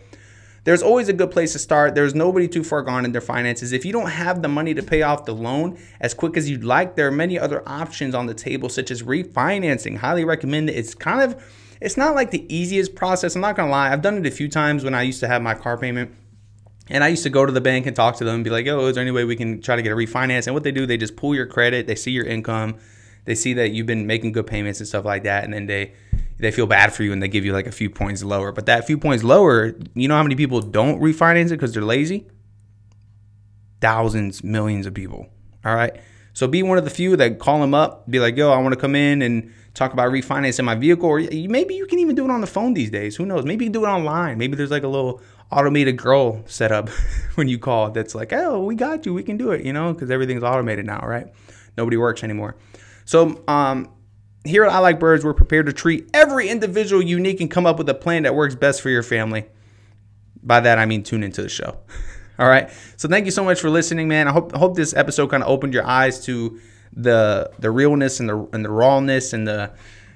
There's 0.66 0.82
always 0.82 1.10
a 1.10 1.14
good 1.14 1.30
place 1.30 1.52
to 1.54 1.60
start. 1.60 1.94
There's 1.94 2.16
nobody 2.16 2.48
too 2.48 2.64
far 2.64 2.82
gone 2.84 3.04
in 3.04 3.12
their 3.12 3.22
finances. 3.22 3.74
If 3.74 3.84
you 3.84 3.92
don't 3.92 4.10
have 4.10 4.42
the 4.42 4.48
money 4.48 4.74
to 4.74 4.82
pay 4.82 5.02
off 5.02 5.26
the 5.26 5.34
loan 5.34 5.78
as 6.00 6.14
quick 6.14 6.38
as 6.38 6.50
you'd 6.50 6.64
like, 6.64 6.96
there 6.96 7.08
are 7.08 7.12
many 7.12 7.38
other 7.38 7.68
options 7.68 8.16
on 8.16 8.28
the 8.28 8.34
table, 8.34 8.70
such 8.70 8.90
as 8.90 9.04
refinancing. 9.04 9.98
Highly 9.98 10.24
recommend 10.24 10.70
it. 10.70 10.78
It's 10.78 10.96
kind 10.96 11.22
of 11.22 11.44
it's 11.82 11.98
not 11.98 12.16
like 12.16 12.32
the 12.32 12.46
easiest 12.54 12.96
process. 12.96 13.36
I'm 13.36 13.42
not 13.42 13.58
gonna 13.58 13.70
lie. 13.70 13.92
I've 13.92 14.02
done 14.02 14.18
it 14.18 14.26
a 14.26 14.32
few 14.32 14.48
times 14.48 14.86
when 14.86 14.96
I 14.96 15.02
used 15.02 15.20
to 15.20 15.28
have 15.28 15.42
my 15.42 15.54
car 15.54 15.78
payment. 15.78 16.16
And 16.90 17.04
I 17.04 17.10
used 17.10 17.24
to 17.24 17.30
go 17.30 17.46
to 17.46 17.52
the 17.52 17.62
bank 17.62 17.86
and 17.86 17.96
talk 17.96 18.18
to 18.18 18.24
them 18.24 18.36
and 18.36 18.44
be 18.44 18.50
like, 18.50 18.66
yo, 18.66 18.88
is 18.88 18.96
there 18.96 19.02
any 19.02 19.12
way 19.12 19.26
we 19.26 19.36
can 19.36 19.62
try 19.62 19.76
to 19.76 19.82
get 19.82 19.92
a 19.92 19.96
refinance? 19.96 20.48
And 20.48 20.54
what 20.54 20.64
they 20.64 20.72
do, 20.72 20.86
they 20.86 20.98
just 20.98 21.16
pull 21.16 21.34
your 21.36 21.46
credit, 21.46 21.88
they 21.88 21.96
see 21.96 22.12
your 22.12 22.26
income, 22.26 22.76
they 23.26 23.36
see 23.36 23.54
that 23.54 23.72
you've 23.72 23.88
been 23.88 24.06
making 24.06 24.34
good 24.34 24.48
payments 24.48 24.80
and 24.80 24.88
stuff 24.88 25.06
like 25.06 25.24
that, 25.24 25.44
and 25.44 25.54
then 25.54 25.66
they 25.66 25.94
they 26.44 26.52
feel 26.52 26.68
bad 26.68 26.94
for 26.94 27.04
you 27.04 27.14
and 27.14 27.24
they 27.24 27.28
give 27.28 27.46
you 27.46 27.54
like 27.54 27.68
a 27.68 27.72
few 27.72 27.90
points 27.90 28.24
lower. 28.24 28.52
But 28.52 28.66
that 28.66 28.86
few 28.86 28.98
points 28.98 29.24
lower, 29.24 29.74
you 29.94 30.08
know 30.08 30.16
how 30.16 30.24
many 30.24 30.36
people 30.36 30.62
don't 30.62 31.02
refinance 31.02 31.48
it 31.48 31.52
because 31.52 31.74
they're 31.74 31.84
lazy? 31.84 32.28
Thousands, 33.82 34.44
millions 34.44 34.86
of 34.86 34.94
people. 34.94 35.28
All 35.66 35.76
right. 35.76 35.96
So 36.34 36.48
be 36.48 36.64
one 36.64 36.78
of 36.78 36.84
the 36.84 36.90
few 36.90 37.16
that 37.16 37.40
call 37.40 37.60
them 37.62 37.74
up, 37.74 38.10
be 38.10 38.20
like, 38.20 38.36
yo, 38.36 38.52
I 38.52 38.58
want 38.58 38.74
to 38.74 38.80
come 38.80 38.96
in 38.96 39.22
and 39.22 39.54
talk 39.74 39.94
about 39.94 40.12
refinancing 40.12 40.66
my 40.66 40.76
vehicle. 40.76 41.08
Or 41.08 41.20
maybe 41.20 41.76
you 41.76 41.86
can 41.86 42.00
even 42.00 42.16
do 42.16 42.26
it 42.26 42.32
on 42.32 42.42
the 42.42 42.48
phone 42.48 42.74
these 42.74 42.90
days. 42.90 43.16
Who 43.16 43.26
knows? 43.26 43.46
Maybe 43.46 43.66
you 43.66 43.72
can 43.72 43.82
do 43.82 43.86
it 43.86 43.90
online. 43.90 44.38
Maybe 44.38 44.56
there's 44.56 44.72
like 44.72 44.84
a 44.84 44.88
little 44.88 45.22
automated 45.52 45.98
girl 45.98 46.44
set 46.48 46.72
up 46.72 46.90
when 47.36 47.48
you 47.48 47.60
call 47.60 47.92
that's 47.92 48.16
like, 48.16 48.34
oh, 48.34 48.64
we 48.64 48.76
got 48.76 49.06
you. 49.06 49.14
We 49.14 49.24
can 49.24 49.38
do 49.38 49.52
it, 49.52 49.64
you 49.64 49.72
know, 49.72 49.94
because 49.94 50.10
everything's 50.10 50.44
automated 50.44 50.86
now, 50.86 51.00
right? 51.06 51.28
Nobody 51.78 51.98
works 51.98 52.24
anymore. 52.24 52.56
So, 53.06 53.44
um, 53.48 53.90
here 54.44 54.64
at 54.64 54.72
I 54.72 54.80
Like 54.80 55.00
Birds, 55.00 55.24
we're 55.24 55.34
prepared 55.34 55.68
to 55.68 55.74
treat 55.74 56.10
every 56.14 56.50
individual 56.50 57.02
unique 57.02 57.40
and 57.42 57.50
come 57.50 57.66
up 57.66 57.78
with 57.78 57.88
a 57.90 57.94
plan 57.94 58.24
that 58.24 58.36
works 58.36 58.56
best 58.56 58.82
for 58.82 58.90
your 58.90 59.04
family. 59.04 59.46
By 60.42 60.60
that, 60.60 60.78
I 60.78 60.86
mean 60.86 61.04
tune 61.04 61.24
into 61.24 61.42
the 61.42 61.50
show. 61.50 61.78
All 62.40 62.48
right. 62.48 62.70
So 62.98 63.08
thank 63.08 63.26
you 63.26 63.32
so 63.32 63.44
much 63.44 63.62
for 63.62 63.70
listening, 63.70 64.08
man. 64.08 64.28
I 64.28 64.32
hope 64.32 64.54
hope 64.54 64.76
this 64.76 64.94
episode 64.94 65.28
kind 65.30 65.44
of 65.44 65.50
opened 65.50 65.74
your 65.74 65.86
eyes 65.86 66.24
to 66.26 66.60
the 66.92 67.52
the 67.60 67.72
realness 67.72 68.20
and 68.20 68.28
the 68.28 68.50
and 68.54 68.66
the 68.66 68.72
rawness 68.72 69.34
and 69.34 69.48
the 69.48 69.72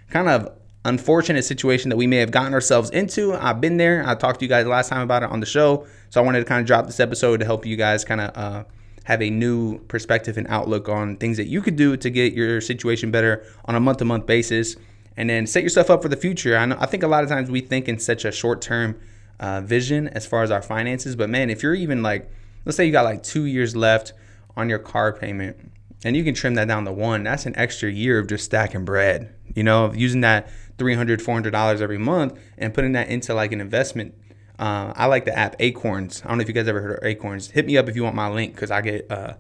kind 0.10 0.27
of 0.27 0.51
unfortunate 0.84 1.43
situation 1.43 1.89
that 1.89 1.98
we 1.98 2.07
may 2.07 2.17
have 2.17 2.31
gotten 2.31 2.53
ourselves 2.53 2.89
into. 2.89 3.34
I've 3.34 3.62
been 3.62 3.77
there. 3.77 4.03
I 4.07 4.15
talked 4.15 4.39
to 4.39 4.46
you 4.46 4.50
guys 4.50 4.65
last 4.65 4.89
time 4.89 5.01
about 5.01 5.24
it 5.24 5.29
on 5.29 5.39
the 5.39 5.46
show, 5.46 5.86
so 6.10 6.22
I 6.22 6.25
wanted 6.25 6.39
to 6.39 6.46
kind 6.46 6.60
of 6.60 6.67
drop 6.67 6.86
this 6.86 7.00
episode 7.00 7.38
to 7.38 7.46
help 7.46 7.65
you 7.65 7.75
guys 7.75 8.03
kind 8.03 8.22
of 8.22 8.38
uh, 8.38 8.63
have 9.08 9.22
a 9.22 9.30
new 9.30 9.80
perspective 9.88 10.38
and 10.38 10.46
outlook 10.50 10.90
on 10.90 11.16
things 11.16 11.38
that 11.38 11.48
you 11.48 11.62
could 11.62 11.78
do 11.78 11.96
to 11.96 12.10
get 12.10 12.34
your 12.34 12.60
situation 12.60 13.10
better 13.10 13.42
on 13.64 13.74
a 13.74 13.80
month 13.80 14.00
to 14.00 14.06
month 14.06 14.26
basis. 14.26 14.76
and 15.16 15.30
then 15.30 15.48
set 15.48 15.64
yourself 15.64 15.90
up 15.90 16.02
for 16.04 16.10
the 16.10 16.18
future. 16.18 16.58
I 16.58 16.66
know 16.66 16.76
I 16.78 16.88
think 16.88 17.04
a 17.04 17.08
lot 17.08 17.24
of 17.24 17.30
times 17.30 17.50
we 17.50 17.62
think 17.62 17.88
in 17.88 18.00
such 18.00 18.26
a 18.26 18.34
short 18.34 18.62
term 18.62 19.00
uh, 19.40 19.62
vision 19.62 20.10
as 20.10 20.26
far 20.26 20.44
as 20.44 20.52
our 20.52 20.62
finances, 20.62 21.16
but 21.16 21.30
man, 21.30 21.50
if 21.50 21.64
you're 21.64 21.74
even 21.74 22.04
like, 22.04 22.30
let's 22.66 22.76
say 22.76 22.86
you 22.86 22.92
got 22.92 23.06
like 23.06 23.24
two 23.24 23.46
years 23.46 23.78
left 23.78 24.12
on 24.58 24.68
your 24.68 24.78
car 24.78 25.14
payment, 25.14 25.56
and 26.04 26.18
you 26.18 26.24
can 26.26 26.34
trim 26.34 26.56
that 26.56 26.68
down 26.68 26.84
to 26.84 26.92
one, 26.92 27.24
that's 27.24 27.46
an 27.46 27.56
extra 27.56 27.90
year 27.90 28.20
of 28.20 28.28
just 28.28 28.44
stacking 28.44 28.84
bread. 28.84 29.34
You 29.56 29.64
know, 29.64 29.94
using 29.94 30.22
that 30.22 30.50
$300, 30.78 31.22
$400 31.22 31.82
every 31.82 31.98
month 31.98 32.38
and 32.58 32.74
putting 32.74 32.92
that 32.92 33.08
into 33.08 33.34
like 33.34 33.54
an 33.54 33.62
investment. 33.62 34.14
Uh, 34.60 34.92
I 34.96 35.06
like 35.06 35.26
the 35.26 35.38
app 35.38 35.56
Acorns. 35.60 36.24
I 36.24 36.30
don't 36.30 36.38
know 36.38 36.42
if 36.42 36.48
you 36.48 36.54
guys 36.54 36.68
ever 36.68 36.82
heard 36.82 36.98
of 36.98 37.04
Acorns. 37.04 37.52
Hit 37.52 37.66
me 37.66 37.78
up 37.78 37.88
if 37.90 37.96
you 37.96 38.04
want 38.04 38.16
my 38.16 38.30
link 38.30 38.56
because 38.56 38.72
I 38.72 38.82
get 38.82 39.12
uh, 39.12 39.34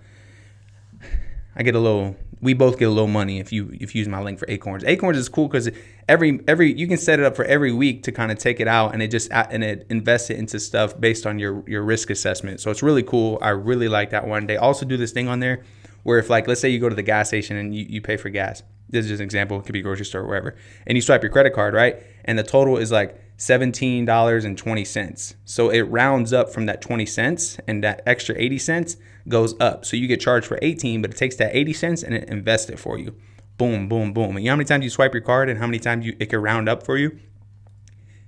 I 1.55 1.63
get 1.63 1.75
a 1.75 1.79
little. 1.79 2.15
We 2.39 2.53
both 2.53 2.77
get 2.77 2.85
a 2.85 2.91
little 2.91 3.07
money 3.07 3.39
if 3.39 3.51
you 3.51 3.71
if 3.73 3.95
you 3.95 3.99
use 3.99 4.07
my 4.07 4.21
link 4.21 4.37
for 4.37 4.45
Acorns. 4.47 4.83
Acorns 4.83 5.17
is 5.17 5.27
cool 5.27 5.47
because 5.47 5.71
every 6.07 6.39
every 6.47 6.71
you 6.71 6.87
can 6.87 6.99
set 6.99 7.19
it 7.19 7.25
up 7.25 7.35
for 7.35 7.45
every 7.45 7.71
week 7.71 8.03
to 8.03 8.11
kind 8.11 8.31
of 8.31 8.37
take 8.37 8.59
it 8.59 8.67
out 8.67 8.93
and 8.93 9.01
it 9.01 9.09
just 9.09 9.31
and 9.31 9.63
it 9.63 9.87
invests 9.89 10.29
it 10.29 10.37
into 10.37 10.59
stuff 10.59 10.99
based 10.99 11.25
on 11.25 11.39
your 11.39 11.63
your 11.67 11.81
risk 11.81 12.11
assessment. 12.11 12.59
So 12.59 12.69
it's 12.69 12.83
really 12.83 13.01
cool. 13.01 13.39
I 13.41 13.49
really 13.49 13.87
like 13.87 14.11
that 14.11 14.27
one. 14.27 14.45
They 14.45 14.57
also 14.57 14.85
do 14.85 14.97
this 14.97 15.11
thing 15.11 15.27
on 15.27 15.39
there 15.39 15.63
where 16.03 16.19
if 16.19 16.29
like 16.29 16.47
let's 16.47 16.61
say 16.61 16.69
you 16.69 16.79
go 16.79 16.89
to 16.89 16.95
the 16.95 17.01
gas 17.01 17.29
station 17.29 17.57
and 17.57 17.73
you, 17.73 17.85
you 17.89 18.01
pay 18.01 18.17
for 18.17 18.29
gas. 18.29 18.61
This 18.89 19.05
is 19.05 19.11
just 19.11 19.19
an 19.19 19.25
example. 19.25 19.59
It 19.59 19.65
could 19.65 19.73
be 19.73 19.81
grocery 19.81 20.05
store 20.05 20.21
or 20.21 20.27
wherever, 20.27 20.55
and 20.85 20.97
you 20.97 21.01
swipe 21.01 21.23
your 21.23 21.31
credit 21.31 21.53
card 21.53 21.73
right, 21.73 22.01
and 22.25 22.39
the 22.39 22.43
total 22.43 22.77
is 22.77 22.91
like 22.91 23.21
seventeen 23.37 24.05
dollars 24.05 24.45
and 24.45 24.57
twenty 24.57 24.85
cents. 24.85 25.35
So 25.45 25.69
it 25.69 25.81
rounds 25.81 26.33
up 26.33 26.51
from 26.51 26.65
that 26.67 26.81
twenty 26.81 27.05
cents, 27.05 27.57
and 27.67 27.83
that 27.83 28.01
extra 28.05 28.35
eighty 28.37 28.57
cents 28.57 28.97
goes 29.27 29.59
up. 29.59 29.85
So 29.85 29.97
you 29.97 30.07
get 30.07 30.21
charged 30.21 30.47
for 30.47 30.59
18, 30.61 31.01
but 31.01 31.11
it 31.11 31.17
takes 31.17 31.35
that 31.37 31.55
80 31.55 31.73
cents 31.73 32.03
and 32.03 32.13
it 32.13 32.29
invests 32.29 32.69
it 32.69 32.79
for 32.79 32.97
you. 32.97 33.15
Boom, 33.57 33.87
boom, 33.89 34.13
boom. 34.13 34.35
And 34.35 34.39
you 34.39 34.45
know 34.45 34.51
how 34.51 34.57
many 34.57 34.67
times 34.67 34.83
you 34.83 34.89
swipe 34.89 35.13
your 35.13 35.21
card 35.21 35.49
and 35.49 35.59
how 35.59 35.65
many 35.65 35.79
times 35.79 36.05
you 36.05 36.15
it 36.19 36.27
can 36.27 36.41
round 36.41 36.69
up 36.69 36.83
for 36.83 36.97
you? 36.97 37.19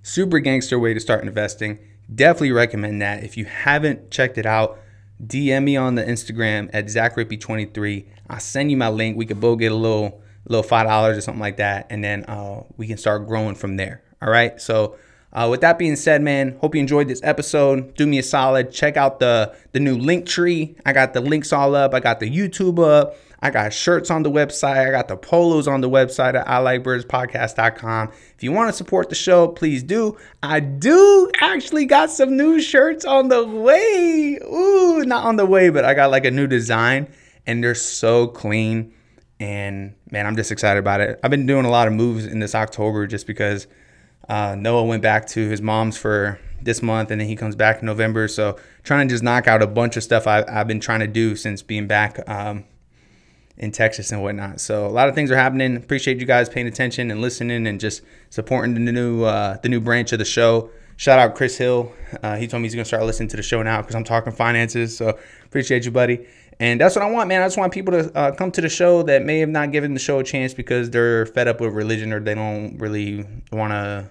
Super 0.02 0.40
gangster 0.40 0.80
way 0.80 0.94
to 0.94 1.00
start 1.00 1.24
investing. 1.24 1.80
Definitely 2.14 2.52
recommend 2.52 3.02
that. 3.02 3.24
If 3.24 3.38
you 3.38 3.46
haven't 3.46 4.10
checked 4.10 4.38
it 4.38 4.46
out, 4.46 4.80
DM 5.24 5.64
me 5.64 5.78
on 5.78 5.96
the 5.96 6.04
Instagram 6.04 6.70
at 6.74 6.86
ZachRippey23. 6.86 8.08
I'll 8.30 8.40
send 8.40 8.72
you 8.72 8.78
my 8.78 8.90
link. 8.90 9.18
We 9.18 9.26
could 9.26 9.40
both 9.40 9.60
get 9.60 9.72
a 9.72 9.76
little 9.76 10.22
little 10.50 10.64
five 10.64 10.86
dollars 10.86 11.18
or 11.18 11.22
something 11.22 11.40
like 11.40 11.58
that, 11.58 11.88
and 11.90 12.04
then 12.04 12.26
uh, 12.26 12.64
we 12.76 12.88
can 12.88 12.98
start 12.98 13.28
growing 13.28 13.56
from 13.56 13.78
there. 13.78 14.04
All 14.22 14.30
right. 14.30 14.60
So 14.60 14.98
uh, 15.32 15.48
with 15.50 15.62
that 15.62 15.78
being 15.78 15.96
said, 15.96 16.22
man, 16.22 16.58
hope 16.60 16.76
you 16.76 16.82
enjoyed 16.82 17.08
this 17.08 17.22
episode. 17.24 17.96
Do 17.96 18.06
me 18.06 18.20
a 18.20 18.24
solid. 18.24 18.72
Check 18.72 18.98
out 18.98 19.20
the 19.20 19.56
the 19.72 19.80
new 19.80 19.98
link 19.98 20.26
tree. 20.26 20.76
I 20.86 20.92
got 20.92 21.14
the 21.14 21.22
links 21.22 21.54
all 21.54 21.76
up. 21.76 21.94
I 21.94 22.00
got 22.00 22.20
the 22.20 22.30
YouTube 22.30 22.80
up. 22.80 23.16
I 23.42 23.52
got 23.52 23.72
shirts 23.72 24.12
on 24.12 24.24
the 24.24 24.32
website. 24.32 24.88
I 24.88 24.92
got 24.92 25.08
the 25.08 25.16
polos 25.16 25.68
on 25.68 25.80
the 25.80 25.90
website 25.90 26.36
at 26.36 26.46
ilikebirds.podcast.com. 26.48 28.12
If 28.36 28.44
you 28.44 28.52
want 28.52 28.68
to 28.70 28.74
support 28.74 29.08
the 29.08 29.16
show, 29.16 29.48
please 29.48 29.82
do. 29.82 30.18
I 30.44 30.60
do 30.60 31.32
actually 31.40 31.86
got 31.86 32.10
some 32.10 32.36
new 32.36 32.60
shirts 32.60 33.06
on 33.06 33.30
the 33.30 33.46
way. 33.48 34.40
Ooh, 34.44 35.06
not 35.06 35.24
on 35.24 35.38
the 35.38 35.46
way, 35.46 35.70
but 35.70 35.86
I 35.86 35.94
got 35.94 36.12
like 36.12 36.26
a 36.26 36.32
new 36.32 36.48
design 36.48 37.08
and 37.48 37.64
they're 37.64 37.76
so 37.76 38.28
clean. 38.28 38.94
And 39.40 39.96
man, 40.12 40.26
I'm 40.26 40.36
just 40.36 40.52
excited 40.52 40.80
about 40.80 41.02
it. 41.02 41.20
I've 41.24 41.32
been 41.32 41.46
doing 41.46 41.66
a 41.66 41.70
lot 41.70 41.88
of 41.88 41.94
moves 41.94 42.26
in 42.26 42.40
this 42.40 42.54
October 42.54 43.08
just 43.08 43.26
because 43.26 43.68
uh, 44.28 44.56
Noah 44.56 44.84
went 44.84 45.02
back 45.02 45.28
to 45.30 45.50
his 45.50 45.62
mom's 45.62 45.98
for 45.98 46.40
this 46.62 46.82
month, 46.82 47.10
and 47.12 47.22
then 47.22 47.28
he 47.28 47.36
comes 47.36 47.56
back 47.56 47.80
in 47.80 47.86
November. 47.86 48.28
So 48.28 48.58
trying 48.84 49.08
to 49.08 49.14
just 49.14 49.24
knock 49.24 49.48
out 49.48 49.62
a 49.62 49.68
bunch 49.68 49.98
of 49.98 50.04
stuff 50.04 50.28
I, 50.28 50.50
have 50.52 50.68
been 50.68 50.80
trying 50.80 51.00
to 51.00 51.08
do 51.08 51.36
since 51.36 51.62
being 51.62 51.88
back 51.88 52.20
um, 52.30 52.66
in 53.58 53.72
Texas 53.72 54.12
and 54.12 54.22
whatnot. 54.22 54.60
So 54.60 54.86
a 54.86 54.90
lot 54.90 55.10
of 55.10 55.16
things 55.16 55.32
are 55.32 55.36
happening. 55.36 55.76
Appreciate 55.78 56.20
you 56.20 56.26
guys 56.26 56.50
paying 56.50 56.68
attention 56.68 57.12
and 57.12 57.22
listening 57.22 57.66
and 57.66 57.80
just 57.80 58.02
supporting 58.30 58.74
the 58.74 58.92
new 58.92 59.24
uh, 59.24 59.58
the 59.58 59.70
new 59.70 59.80
branch 59.80 60.12
of 60.12 60.20
the 60.20 60.26
show. 60.26 60.70
Shout 60.98 61.18
out 61.18 61.36
Chris 61.36 61.58
Hill. 61.58 61.94
Uh, 62.22 62.36
he 62.36 62.46
told 62.46 62.62
me 62.62 62.68
he's 62.68 62.76
gonna 62.76 62.86
start 62.86 63.04
listening 63.04 63.30
to 63.30 63.38
the 63.38 63.44
show 63.44 63.64
now 63.64 63.82
because 63.82 63.96
I'm 63.96 64.04
talking 64.04 64.34
finances. 64.34 64.98
So 64.98 65.18
appreciate 65.46 65.86
you, 65.86 65.92
buddy. 65.92 66.28
And 66.60 66.80
that's 66.80 66.96
what 66.96 67.06
I 67.06 67.10
want, 67.10 67.30
man. 67.30 67.42
I 67.42 67.46
just 67.46 67.58
want 67.58 67.74
people 67.74 67.94
to 67.94 68.18
uh, 68.18 68.32
come 68.34 68.52
to 68.52 68.62
the 68.62 68.68
show 68.68 69.02
that 69.04 69.24
may 69.24 69.40
have 69.40 69.50
not 69.50 69.72
given 69.72 69.94
the 69.94 70.00
show 70.00 70.20
a 70.20 70.24
chance 70.24 70.54
because 70.54 70.90
they're 70.90 71.26
fed 71.26 71.48
up 71.48 71.62
with 71.62 71.74
religion 71.74 72.12
or 72.12 72.20
they 72.20 72.36
don't 72.36 72.78
really 72.78 73.26
want 73.52 73.72
to 73.72 74.10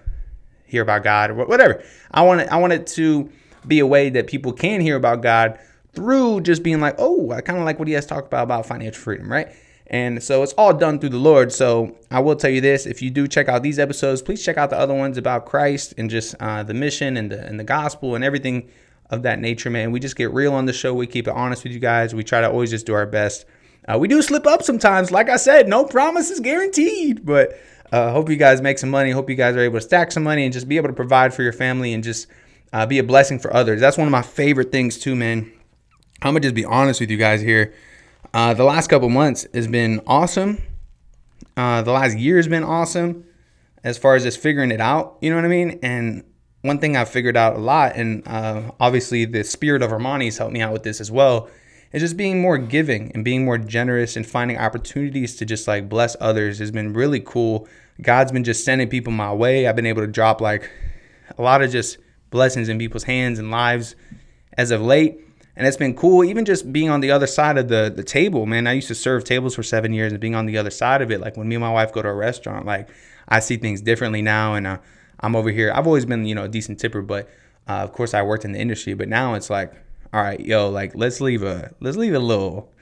hear 0.65 0.83
about 0.83 1.05
God 1.05 1.31
or 1.31 1.35
whatever. 1.35 1.83
I 2.11 2.23
want 2.23 2.41
it, 2.41 2.49
I 2.51 2.57
want 2.57 2.73
it 2.73 2.87
to 2.89 3.31
be 3.67 3.81
a 3.81 3.87
way 3.87 4.09
that 4.11 4.29
people 4.29 4.53
can 4.53 4.81
hear 4.81 4.97
about 4.97 5.21
God 5.21 5.59
through 5.93 6.41
just 6.41 6.63
being 6.63 6.81
like, 6.81 6.95
oh, 6.99 7.33
I 7.33 7.43
kind 7.43 7.59
of 7.59 7.65
like 7.67 7.79
what 7.79 7.89
he 7.89 7.95
has 7.95 8.07
talked 8.07 8.29
about 8.29 8.45
about 8.45 8.65
financial 8.65 9.03
freedom, 9.03 9.31
right? 9.31 9.49
And 9.89 10.23
so 10.23 10.43
it's 10.43 10.53
all 10.55 10.75
done 10.75 10.99
through 10.99 11.09
the 11.11 11.19
Lord. 11.19 11.53
So 11.53 11.97
I 12.11 12.21
will 12.21 12.37
tell 12.37 12.51
you 12.51 12.61
this: 12.61 12.87
if 12.87 13.01
you 13.01 13.11
do 13.11 13.27
check 13.27 13.49
out 13.49 13.63
these 13.63 13.79
episodes, 13.79 14.21
please 14.21 14.45
check 14.45 14.59
out 14.59 14.71
the 14.71 14.79
other 14.79 14.95
ones 14.95 15.17
about 15.17 15.47
Christ 15.47 15.95
and 15.97 16.11
just 16.11 16.35
uh, 16.41 16.63
the 16.63 16.75
mission 16.75 17.17
and 17.17 17.31
the 17.33 17.45
and 17.47 17.59
the 17.59 17.65
gospel 17.65 18.15
and 18.15 18.23
everything 18.23 18.69
of 19.11 19.23
that 19.23 19.39
nature, 19.39 19.71
man. 19.71 19.91
We 19.91 20.01
just 20.01 20.17
get 20.17 20.33
real 20.33 20.53
on 20.53 20.67
the 20.67 20.73
show. 20.73 20.95
We 20.95 21.07
keep 21.07 21.29
it 21.29 21.35
honest 21.35 21.65
with 21.65 21.73
you 21.73 21.79
guys. 21.79 22.15
We 22.15 22.25
try 22.25 22.41
to 22.41 22.51
always 22.51 22.71
just 22.71 22.87
do 22.87 22.95
our 22.95 23.07
best. 23.07 23.47
Uh, 23.87 23.99
we 23.99 24.09
do 24.09 24.21
slip 24.21 24.47
up 24.47 24.63
sometimes. 24.63 25.11
Like 25.11 25.29
I 25.31 25.37
said, 25.37 25.67
no 25.69 25.85
promises 25.85 26.41
guaranteed, 26.41 27.25
but 27.25 27.59
uh, 27.91 28.13
hope 28.13 28.29
you 28.29 28.37
guys 28.37 28.61
make 28.61 28.79
some 28.79 28.91
money. 28.91 29.11
Hope 29.11 29.31
you 29.31 29.37
guys 29.37 29.57
are 29.57 29.61
able 29.61 29.79
to 29.79 29.85
stack 29.85 30.13
some 30.13 30.23
money 30.23 30.45
and 30.45 30.53
just 30.53 30.69
be 30.69 30.77
able 30.77 30.89
to 30.89 30.95
provide 30.95 31.33
for 31.33 31.43
your 31.43 31.55
family 31.55 31.95
and 31.95 32.05
just 32.05 32.27
uh, 32.73 32.85
be 32.85 32.99
a 32.99 33.03
blessing 33.03 33.39
for 33.39 33.53
others. 33.55 33.81
That's 33.81 33.97
one 33.97 34.07
of 34.07 34.13
my 34.13 34.23
favorite 34.23 34.71
things 34.71 34.99
too, 34.99 35.17
man. 35.17 35.51
I'm 36.21 36.35
gonna 36.35 36.41
just 36.41 36.55
be 36.55 36.65
honest 36.65 37.01
with 37.01 37.11
you 37.11 37.17
guys 37.17 37.41
here. 37.41 37.73
Uh, 38.35 38.53
the 38.53 38.65
last 38.65 38.89
couple 38.89 39.09
months 39.09 39.47
has 39.55 39.69
been 39.69 40.03
awesome. 40.07 40.63
Uh, 41.57 41.83
the 41.83 41.93
last 41.93 42.19
year 42.19 42.37
has 42.37 42.49
been 42.49 42.65
awesome 42.65 43.25
as 43.85 43.97
far 43.97 44.17
as 44.17 44.25
just 44.25 44.39
figuring 44.39 44.71
it 44.71 44.81
out. 44.81 45.17
You 45.21 45.31
know 45.31 45.37
what 45.37 45.45
I 45.45 45.49
mean? 45.49 45.79
And 45.83 46.25
one 46.63 46.79
thing 46.79 46.97
I've 46.97 47.09
figured 47.09 47.37
out 47.37 47.57
a 47.57 47.59
lot, 47.59 47.97
and 47.97 48.27
uh, 48.27 48.73
obviously 48.81 49.25
the 49.25 49.45
spirit 49.45 49.83
of 49.83 49.91
Armani's 49.91 50.39
helped 50.39 50.53
me 50.53 50.61
out 50.61 50.73
with 50.73 50.83
this 50.83 51.01
as 51.01 51.11
well, 51.11 51.49
is 51.93 52.03
just 52.03 52.17
being 52.17 52.41
more 52.41 52.59
giving 52.59 53.13
and 53.13 53.25
being 53.25 53.45
more 53.45 53.59
generous 53.59 54.17
and 54.17 54.27
finding 54.27 54.59
opportunities 54.59 55.37
to 55.37 55.47
just 55.47 55.69
like 55.69 55.89
bless 55.89 56.17
others 56.21 56.59
has 56.59 56.71
been 56.71 56.93
really 56.93 57.21
cool. 57.21 57.69
God's 58.03 58.33
been 58.33 58.45
just 58.45 58.65
sending 58.65 58.89
people 58.89 59.13
my 59.13 59.33
way. 59.33 59.67
I've 59.67 59.77
been 59.77 59.87
able 59.87 60.03
to 60.03 60.09
drop 60.09 60.41
like 60.41 60.71
a 61.37 61.43
lot 61.43 61.63
of 61.63 61.71
just 61.71 61.99
blessings 62.31 62.69
in 62.69 62.79
people's 62.79 63.05
hands 63.05 63.39
and 63.39 63.51
lives 63.51 63.95
as 64.57 64.71
of 64.71 64.83
late. 64.83 65.21
And 65.57 65.67
it's 65.67 65.77
been 65.77 65.97
cool, 65.97 66.23
even 66.23 66.45
just 66.45 66.73
being 66.73 66.89
on 66.89 67.01
the 67.01 67.11
other 67.11 67.27
side 67.27 67.59
of 67.59 67.69
the, 67.69 67.93
the 67.95 68.05
table, 68.05 68.47
man. 68.47 68.69
I 68.69 68.75
used 68.75 68.87
to 68.89 68.95
serve 68.95 69.25
tables 69.25 69.57
for 69.57 69.65
seven 69.65 69.93
years 69.93 70.13
and 70.13 70.21
being 70.21 70.37
on 70.37 70.47
the 70.47 70.57
other 70.57 70.71
side 70.71 71.03
of 71.03 71.11
it. 71.11 71.21
Like 71.21 71.37
when 71.37 71.49
me 71.49 71.57
and 71.57 71.63
my 71.63 71.73
wife 71.73 71.93
go 71.93 72.01
to 72.01 72.09
a 72.09 72.15
restaurant, 72.15 72.65
like 72.65 72.89
I 73.29 73.41
see 73.41 73.57
things 73.57 73.81
differently 73.81 74.23
now. 74.23 74.55
And 74.55 74.69
uh, 74.69 74.79
I'm 75.21 75.37
over 75.37 75.51
here. 75.51 75.73
I've 75.75 75.87
always 75.87 76.07
been, 76.07 76.25
you 76.25 76.35
know, 76.35 76.45
a 76.45 76.49
decent 76.49 76.79
tipper, 76.79 77.03
but 77.03 77.29
uh, 77.69 77.83
of 77.83 77.93
course 77.93 78.15
I 78.15 78.23
worked 78.23 78.45
in 78.45 78.53
the 78.53 78.59
industry. 78.59 78.95
But 78.95 79.09
now 79.09 79.35
it's 79.35 79.51
like, 79.51 79.73
all 80.13 80.23
right, 80.23 80.41
yo, 80.41 80.71
like 80.71 80.95
let's 80.95 81.21
leave 81.21 81.43
a 81.43 81.75
let's 81.81 81.97
leave 81.97 82.15
a 82.15 82.19
little 82.19 82.73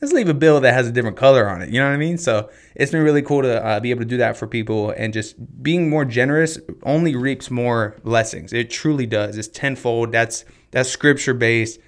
let's 0.00 0.12
leave 0.12 0.28
a 0.28 0.34
bill 0.34 0.60
that 0.60 0.74
has 0.74 0.86
a 0.86 0.92
different 0.92 1.16
color 1.16 1.48
on 1.48 1.62
it. 1.62 1.70
You 1.70 1.80
know 1.80 1.86
what 1.86 1.94
I 1.94 1.98
mean? 1.98 2.18
So 2.18 2.50
it's 2.74 2.92
been 2.92 3.02
really 3.02 3.22
cool 3.22 3.42
to 3.42 3.64
uh, 3.64 3.80
be 3.80 3.90
able 3.90 4.02
to 4.02 4.06
do 4.06 4.18
that 4.18 4.36
for 4.36 4.46
people 4.46 4.90
and 4.90 5.12
just 5.12 5.62
being 5.62 5.88
more 5.88 6.04
generous 6.04 6.58
only 6.82 7.16
reaps 7.16 7.50
more 7.50 7.96
blessings. 8.04 8.52
It 8.52 8.70
truly 8.70 9.06
does. 9.06 9.38
It's 9.38 9.48
tenfold. 9.48 10.12
That's 10.12 10.44
that's 10.70 10.90
scripture 10.90 11.34
based. 11.34 11.80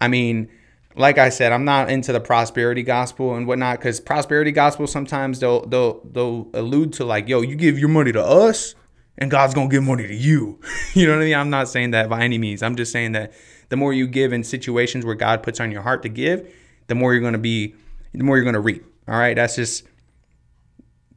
I 0.00 0.08
mean, 0.08 0.48
like 0.96 1.18
I 1.18 1.28
said, 1.28 1.52
I'm 1.52 1.64
not 1.64 1.90
into 1.90 2.12
the 2.12 2.20
prosperity 2.20 2.82
gospel 2.82 3.34
and 3.34 3.46
whatnot 3.46 3.78
because 3.78 4.00
prosperity 4.00 4.52
gospel 4.52 4.86
sometimes 4.86 5.38
they'll 5.38 5.66
they'll 5.66 6.00
they'll 6.10 6.48
allude 6.54 6.94
to 6.94 7.04
like, 7.04 7.28
yo, 7.28 7.42
you 7.42 7.54
give 7.54 7.78
your 7.78 7.90
money 7.90 8.12
to 8.12 8.24
us 8.24 8.74
and 9.18 9.30
God's 9.30 9.54
gonna 9.54 9.68
give 9.68 9.82
money 9.82 10.06
to 10.06 10.14
you. 10.14 10.60
you 10.94 11.06
know 11.06 11.12
what 11.12 11.22
I 11.22 11.24
mean? 11.26 11.34
I'm 11.34 11.50
not 11.50 11.68
saying 11.68 11.92
that 11.92 12.08
by 12.08 12.22
any 12.22 12.38
means. 12.38 12.62
I'm 12.62 12.76
just 12.76 12.92
saying 12.92 13.12
that 13.12 13.32
the 13.70 13.76
more 13.76 13.92
you 13.92 14.06
give 14.06 14.32
in 14.32 14.44
situations 14.44 15.06
where 15.06 15.14
God 15.14 15.42
puts 15.42 15.60
on 15.60 15.70
your 15.70 15.82
heart 15.82 16.02
to 16.02 16.08
give, 16.08 16.52
the 16.88 16.94
more 16.94 17.14
you're 17.14 17.22
going 17.22 17.32
to 17.32 17.38
be, 17.38 17.74
the 18.12 18.24
more 18.24 18.36
you're 18.36 18.44
going 18.44 18.54
to 18.54 18.60
reap. 18.60 18.84
All 19.08 19.16
right. 19.16 19.34
That's 19.34 19.56
just, 19.56 19.84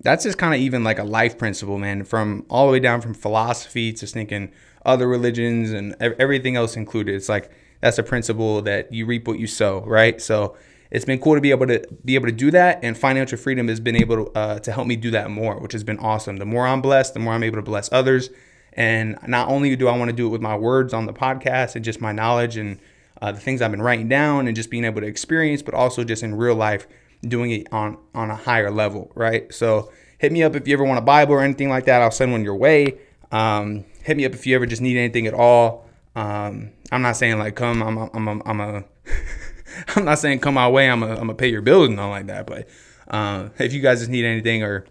that's 0.01 0.23
just 0.23 0.37
kind 0.37 0.53
of 0.53 0.61
even 0.61 0.83
like 0.83 0.99
a 0.99 1.03
life 1.03 1.37
principle, 1.37 1.79
man, 1.79 2.03
from 2.03 2.45
all 2.49 2.67
the 2.67 2.71
way 2.71 2.79
down 2.79 3.01
from 3.01 3.15
philosophy 3.15 3.91
to 3.93 4.05
thinking 4.05 4.51
other 4.85 5.07
religions 5.07 5.71
and 5.71 5.95
everything 5.99 6.55
else 6.55 6.77
included. 6.77 7.15
It's 7.15 7.27
like, 7.27 7.51
that's 7.81 7.97
a 7.97 8.03
principle 8.03 8.61
that 8.61 8.93
you 8.93 9.05
reap 9.07 9.27
what 9.27 9.39
you 9.39 9.47
sow. 9.47 9.81
Right. 9.81 10.21
So, 10.21 10.55
it's 10.93 11.05
been 11.05 11.19
cool 11.19 11.35
to 11.35 11.41
be 11.41 11.51
able 11.51 11.67
to 11.67 11.85
be 12.05 12.15
able 12.15 12.27
to 12.27 12.31
do 12.31 12.51
that 12.51 12.79
and 12.81 12.97
financial 12.97 13.37
freedom 13.37 13.67
has 13.67 13.81
been 13.81 13.95
able 13.95 14.25
to, 14.25 14.31
uh, 14.37 14.59
to 14.59 14.71
help 14.71 14.87
me 14.87 14.95
do 14.95 15.11
that 15.11 15.29
more 15.29 15.59
which 15.59 15.73
has 15.73 15.83
been 15.83 15.99
awesome 15.99 16.37
the 16.37 16.45
more 16.45 16.65
i'm 16.65 16.81
blessed 16.81 17.13
the 17.13 17.19
more 17.19 17.33
i'm 17.33 17.43
able 17.43 17.57
to 17.57 17.61
bless 17.63 17.91
others 17.91 18.29
and 18.75 19.17
not 19.27 19.49
only 19.49 19.75
do 19.75 19.87
I 19.87 19.97
want 19.97 20.09
to 20.09 20.15
do 20.15 20.27
it 20.27 20.29
with 20.29 20.41
my 20.41 20.55
words 20.55 20.93
on 20.93 21.05
the 21.05 21.13
podcast 21.13 21.75
and 21.75 21.85
just 21.85 22.01
my 22.01 22.11
knowledge 22.11 22.57
and 22.57 22.79
uh, 23.21 23.31
the 23.31 23.39
things 23.39 23.61
I've 23.61 23.71
been 23.71 23.81
writing 23.81 24.09
down 24.09 24.47
and 24.47 24.55
just 24.55 24.69
being 24.69 24.83
able 24.83 25.01
to 25.01 25.07
experience, 25.07 25.61
but 25.61 25.73
also 25.73 26.03
just 26.03 26.23
in 26.23 26.35
real 26.35 26.55
life 26.55 26.87
doing 27.21 27.51
it 27.51 27.71
on 27.71 27.97
on 28.13 28.29
a 28.29 28.35
higher 28.35 28.71
level, 28.71 29.11
right? 29.15 29.53
So 29.53 29.91
hit 30.17 30.31
me 30.31 30.43
up 30.43 30.55
if 30.55 30.67
you 30.67 30.73
ever 30.73 30.83
want 30.83 30.97
a 30.97 31.03
Bible 31.03 31.33
or 31.33 31.41
anything 31.41 31.69
like 31.69 31.85
that. 31.85 32.01
I'll 32.01 32.11
send 32.11 32.31
one 32.31 32.43
your 32.43 32.55
way. 32.55 32.97
Um, 33.31 33.85
hit 34.03 34.17
me 34.17 34.25
up 34.25 34.33
if 34.33 34.45
you 34.45 34.55
ever 34.55 34.65
just 34.65 34.81
need 34.81 34.97
anything 34.97 35.27
at 35.27 35.33
all. 35.33 35.85
Um, 36.15 36.71
I'm 36.91 37.01
not 37.01 37.15
saying 37.15 37.37
like 37.37 37.55
come, 37.55 37.81
I'm 37.81 37.97
a, 37.97 38.09
I'm 38.13 38.27
a, 38.27 38.41
I'm 38.45 38.59
a 38.59 38.83
I'm 39.95 40.05
not 40.05 40.19
saying 40.19 40.39
come 40.39 40.55
my 40.55 40.69
way. 40.69 40.89
I'm 40.89 41.01
gonna 41.01 41.33
pay 41.33 41.49
your 41.49 41.61
bills 41.61 41.89
and 41.89 41.99
all 41.99 42.09
like 42.09 42.27
that. 42.27 42.47
But 42.47 42.67
uh, 43.07 43.49
if 43.59 43.73
you 43.73 43.81
guys 43.81 43.99
just 43.99 44.11
need 44.11 44.25
anything 44.25 44.63
or 44.63 44.85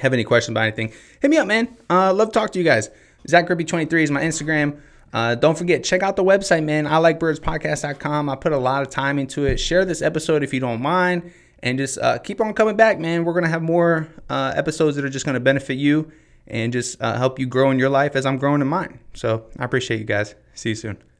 have 0.00 0.12
any 0.12 0.24
questions 0.24 0.54
about 0.54 0.62
anything, 0.62 0.92
hit 1.20 1.30
me 1.30 1.36
up, 1.36 1.46
man. 1.46 1.76
Uh, 1.90 2.12
love 2.12 2.28
to 2.28 2.38
talk 2.38 2.52
to 2.52 2.58
you 2.58 2.64
guys. 2.64 2.90
Zach 3.28 3.46
Rippey 3.48 3.66
23 3.66 4.02
is 4.02 4.10
my 4.10 4.22
Instagram. 4.22 4.80
Uh, 5.12 5.34
don't 5.34 5.58
forget, 5.58 5.84
check 5.84 6.02
out 6.02 6.16
the 6.16 6.24
website, 6.24 6.64
man. 6.64 6.86
I 6.86 6.96
like 6.96 7.20
birdspodcast.com. 7.20 8.28
I 8.28 8.36
put 8.36 8.52
a 8.52 8.58
lot 8.58 8.82
of 8.82 8.90
time 8.90 9.18
into 9.18 9.44
it. 9.44 9.58
Share 9.58 9.84
this 9.84 10.00
episode 10.00 10.42
if 10.42 10.54
you 10.54 10.60
don't 10.60 10.80
mind. 10.80 11.32
And 11.62 11.78
just 11.78 11.98
uh, 11.98 12.18
keep 12.18 12.40
on 12.40 12.54
coming 12.54 12.76
back, 12.76 12.98
man. 12.98 13.24
We're 13.24 13.34
going 13.34 13.44
to 13.44 13.50
have 13.50 13.62
more 13.62 14.08
uh, 14.28 14.52
episodes 14.56 14.96
that 14.96 15.04
are 15.04 15.10
just 15.10 15.24
going 15.24 15.34
to 15.34 15.40
benefit 15.40 15.74
you 15.74 16.10
and 16.48 16.72
just 16.72 17.00
uh, 17.00 17.16
help 17.16 17.38
you 17.38 17.46
grow 17.46 17.70
in 17.70 17.78
your 17.78 17.90
life 17.90 18.16
as 18.16 18.26
I'm 18.26 18.38
growing 18.38 18.62
in 18.62 18.66
mine. 18.66 18.98
So 19.14 19.46
I 19.58 19.64
appreciate 19.64 20.00
you 20.00 20.06
guys. 20.06 20.34
See 20.54 20.70
you 20.70 20.74
soon. 20.74 21.11